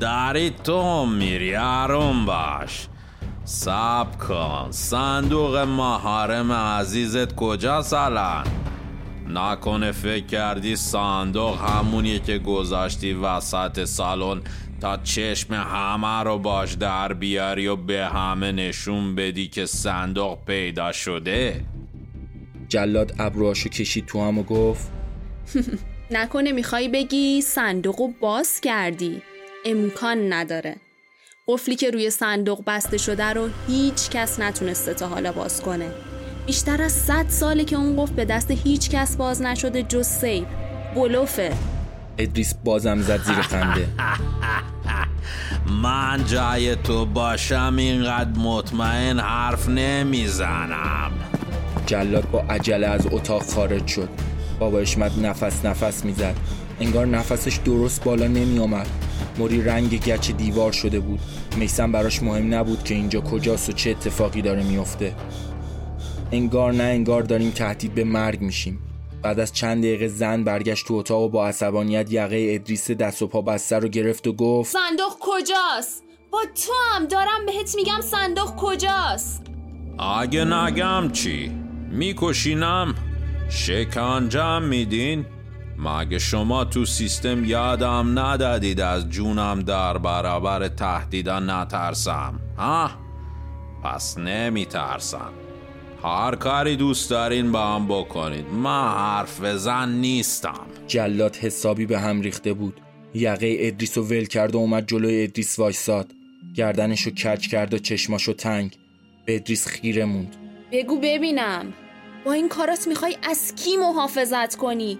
داری 0.00 0.50
تو 0.50 1.06
میری 1.06 1.56
آروم 1.56 2.26
باش. 2.26 2.88
سب 3.50 4.06
کن. 4.28 4.68
صندوق 4.70 5.56
مهارم 5.56 6.52
عزیزت 6.52 7.34
کجا 7.34 7.84
الان 7.92 8.46
نکنه 9.28 9.92
فکر 9.92 10.26
کردی 10.26 10.76
صندوق 10.76 11.60
همونیه 11.60 12.18
که 12.18 12.38
گذاشتی 12.38 13.12
وسط 13.12 13.84
سالن 13.84 14.40
تا 14.80 14.96
چشم 14.96 15.54
همه 15.54 16.22
رو 16.22 16.38
باش 16.38 16.74
در 16.74 17.12
بیاری 17.12 17.66
و 17.66 17.76
به 17.76 18.06
همه 18.06 18.52
نشون 18.52 19.14
بدی 19.14 19.48
که 19.48 19.66
صندوق 19.66 20.38
پیدا 20.46 20.92
شده؟ 20.92 21.64
جلاد 22.68 23.14
ابروهاشو 23.18 23.68
کشید 23.68 24.06
تو 24.06 24.28
هم 24.28 24.38
و 24.38 24.42
گفت 24.42 24.90
نکنه 26.10 26.52
می‌خوای 26.52 26.88
بگی 26.88 27.42
صندوق 27.42 28.10
باز 28.20 28.60
کردی. 28.60 29.22
امکان 29.64 30.32
نداره. 30.32 30.76
قفلی 31.50 31.76
که 31.76 31.90
روی 31.90 32.10
صندوق 32.10 32.64
بسته 32.66 32.98
شده 32.98 33.24
رو 33.24 33.48
هیچ 33.66 34.10
کس 34.10 34.40
نتونسته 34.40 34.94
تا 34.94 35.08
حالا 35.08 35.32
باز 35.32 35.60
کنه. 35.62 35.90
بیشتر 36.46 36.82
از 36.82 36.92
صد 36.92 37.28
ساله 37.28 37.64
که 37.64 37.76
اون 37.76 38.02
قفل 38.02 38.14
به 38.14 38.24
دست 38.24 38.50
هیچ 38.50 38.90
کس 38.90 39.16
باز 39.16 39.42
نشده 39.42 39.82
جز 39.82 40.06
سیب 40.06 40.46
بلوفه 40.94 41.52
ادریس 42.18 42.54
بازم 42.64 43.02
زد 43.02 43.22
زیر 43.22 43.34
خنده. 43.34 43.88
من 45.82 46.24
جای 46.26 46.76
تو 46.76 47.06
باشم 47.06 47.74
اینقدر 47.78 48.38
مطمئن 48.38 49.20
حرف 49.20 49.68
نمی‌زنم. 49.68 51.12
جلاد 51.86 52.30
با 52.30 52.40
عجله 52.40 52.86
از 52.86 53.06
اتاق 53.10 53.42
خارج 53.42 53.86
شد. 53.86 54.08
بابا 54.58 54.78
اشمت 54.78 55.18
نفس 55.18 55.64
نفس 55.64 56.04
می‌زد. 56.04 56.34
انگار 56.80 57.06
نفسش 57.06 57.56
درست 57.56 58.04
بالا 58.04 58.26
نمی 58.26 58.58
آمد 58.58 59.07
موری 59.38 59.62
رنگ 59.62 60.00
گچ 60.04 60.30
دیوار 60.30 60.72
شده 60.72 61.00
بود 61.00 61.20
میسم 61.56 61.92
براش 61.92 62.22
مهم 62.22 62.54
نبود 62.54 62.84
که 62.84 62.94
اینجا 62.94 63.20
کجاست 63.20 63.68
و 63.68 63.72
چه 63.72 63.90
اتفاقی 63.90 64.42
داره 64.42 64.62
میافته 64.62 65.14
انگار 66.32 66.72
نه 66.72 66.82
انگار 66.82 67.22
داریم 67.22 67.50
تهدید 67.50 67.94
به 67.94 68.04
مرگ 68.04 68.40
میشیم 68.40 68.78
بعد 69.22 69.40
از 69.40 69.52
چند 69.52 69.82
دقیقه 69.82 70.08
زن 70.08 70.44
برگشت 70.44 70.86
تو 70.86 70.94
اتاق 70.94 71.22
و 71.22 71.28
با 71.28 71.46
عصبانیت 71.46 72.12
یقه 72.12 72.46
ادریس 72.50 72.90
دست 72.90 73.22
و 73.22 73.26
پا 73.26 73.42
بسته 73.42 73.78
رو 73.78 73.88
گرفت 73.88 74.26
و 74.26 74.32
گفت 74.32 74.72
صندوق 74.72 75.16
کجاست؟ 75.20 76.02
با 76.30 76.38
تو 76.66 76.72
هم 76.92 77.06
دارم 77.06 77.46
بهت 77.46 77.74
میگم 77.76 78.00
صندوق 78.00 78.56
کجاست؟ 78.56 79.42
اگه 79.98 80.44
نگم 80.44 81.10
چی؟ 81.12 81.52
میکشینم؟ 81.90 82.94
شکنجم 83.50 84.62
میدین؟ 84.62 85.26
مگه 85.78 86.18
شما 86.18 86.64
تو 86.64 86.84
سیستم 86.84 87.44
یادم 87.44 88.18
ندادید 88.18 88.80
از 88.80 89.10
جونم 89.10 89.62
در 89.62 89.98
برابر 89.98 90.68
تهدیدا 90.68 91.40
نترسم 91.40 92.40
ها؟ 92.56 92.90
پس 93.84 94.18
نمیترسم. 94.18 95.30
هر 96.04 96.34
کاری 96.34 96.76
دوست 96.76 97.10
دارین 97.10 97.52
با 97.52 97.74
هم 97.74 97.86
بکنید. 97.88 98.46
من 98.46 98.88
حرف 98.88 99.46
زن 99.46 99.88
نیستم. 99.88 100.66
جلاد 100.86 101.36
حسابی 101.36 101.86
به 101.86 101.98
هم 101.98 102.20
ریخته 102.20 102.52
بود. 102.52 102.80
یقه 103.14 103.56
ادریس 103.58 103.98
رو 103.98 104.04
ول 104.04 104.24
کرد 104.24 104.54
و 104.54 104.58
اومد 104.58 104.86
جلوی 104.86 105.22
ادریس 105.22 105.58
وایساد. 105.58 106.12
گردنش 106.54 107.02
رو 107.02 107.12
کچ 107.12 107.48
کرد 107.48 107.74
و 107.74 107.78
چشماشو 107.78 108.32
تنگ. 108.32 108.76
به 109.24 109.36
ادریس 109.36 109.66
خیره 109.66 110.04
موند. 110.04 110.36
بگو 110.72 111.00
ببینم. 111.00 111.72
با 112.24 112.32
این 112.32 112.48
کارات 112.48 112.88
می‌خوای 112.88 113.16
از 113.30 113.54
کی 113.54 113.76
محافظت 113.76 114.56
کنی؟ 114.56 114.98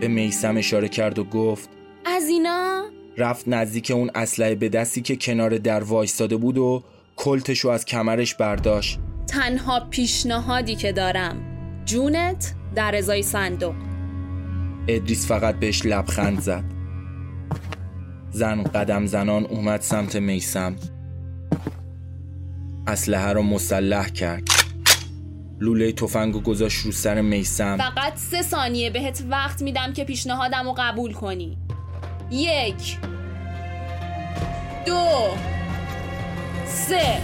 به 0.00 0.08
میسم 0.08 0.56
اشاره 0.56 0.88
کرد 0.88 1.18
و 1.18 1.24
گفت 1.24 1.68
از 2.06 2.28
اینا؟ 2.28 2.84
رفت 3.16 3.48
نزدیک 3.48 3.90
اون 3.94 4.10
اسلحه 4.14 4.54
به 4.54 4.68
دستی 4.68 5.02
که 5.02 5.16
کنار 5.16 5.58
در 5.58 5.82
وایستاده 5.82 6.36
بود 6.36 6.58
و 6.58 6.82
کلتشو 7.16 7.68
از 7.68 7.84
کمرش 7.84 8.34
برداشت. 8.34 8.98
تنها 9.26 9.80
پیشنهادی 9.90 10.74
که 10.74 10.92
دارم 10.92 11.36
جونت 11.84 12.54
در 12.74 12.96
ازای 12.96 13.22
صندوق. 13.22 13.74
ادریس 14.88 15.26
فقط 15.26 15.54
بهش 15.54 15.86
لبخند 15.86 16.40
زد. 16.40 16.64
زن 18.30 18.62
قدم 18.62 19.06
زنان 19.06 19.44
اومد 19.44 19.80
سمت 19.80 20.16
میسم 20.16 20.76
اسلحه 22.86 23.32
رو 23.32 23.42
مسلح 23.42 24.08
کرد. 24.08 24.61
لوله 25.62 25.92
تفنگو 25.92 26.40
گذاشت 26.40 26.86
رو 26.86 26.92
سر 26.92 27.20
میسم 27.20 27.76
فقط 27.76 28.16
سه 28.16 28.42
ثانیه 28.42 28.90
بهت 28.90 29.22
وقت 29.30 29.62
میدم 29.62 29.92
که 29.92 30.04
پیشنهادم 30.04 30.64
رو 30.64 30.74
قبول 30.78 31.12
کنی. 31.12 31.58
یک 32.30 32.98
دو 34.86 35.08
سه. 36.66 37.18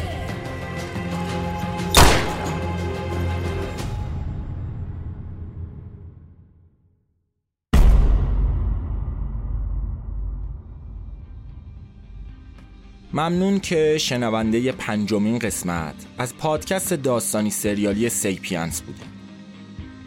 ممنون 13.13 13.61
که 13.61 13.99
شنونده 14.01 14.73
پنجمین 14.73 15.39
قسمت. 15.39 15.95
از 16.19 16.37
پادکست 16.37 16.95
داستانی 16.95 17.51
سریالی 17.51 18.09
سیپینس 18.09 18.81
بودیم 18.81 19.09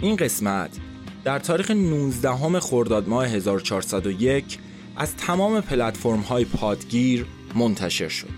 این 0.01 0.15
قسمت 0.15 0.77
در 1.23 1.39
تاریخ 1.39 1.71
19 1.71 2.59
خرداد 2.59 3.09
ماه 3.09 3.27
1401 3.27 4.57
از 4.97 5.15
تمام 5.15 5.61
پلتفرم 5.61 6.19
های 6.19 6.45
پادگیر 6.45 7.25
منتشر 7.55 8.07
شد. 8.07 8.29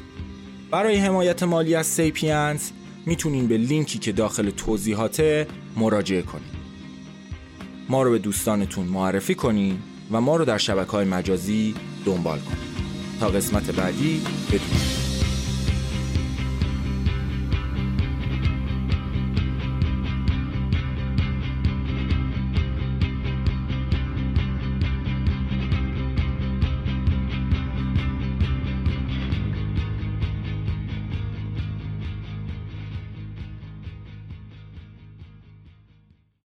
برای 0.72 0.96
حمایت 0.96 1.44
مالی 1.44 1.76
از 1.76 1.88
سیپنس 1.88 2.72
می‌تونین 3.06 3.48
به 3.48 3.58
لینکی 3.58 4.00
که 4.00 4.12
داخل 4.12 4.50
توضیحاته 4.50 5.48
مراجعه 5.78 6.22
کنید 6.22 6.54
ما 7.90 8.04
رو 8.04 8.12
به 8.12 8.20
دوستانتون 8.20 8.86
معرفی 8.86 9.36
کنین 9.36 9.80
و 10.12 10.22
ما 10.22 10.36
رو 10.36 10.46
در 10.46 10.58
شبکه 10.58 10.92
های 10.92 11.06
مجازی 11.06 11.76
دنبال 12.06 12.40
کنید 12.40 12.73
تا 13.20 13.30
قسمت 13.30 13.72
بعدی 13.72 14.22
بدرود 14.48 14.93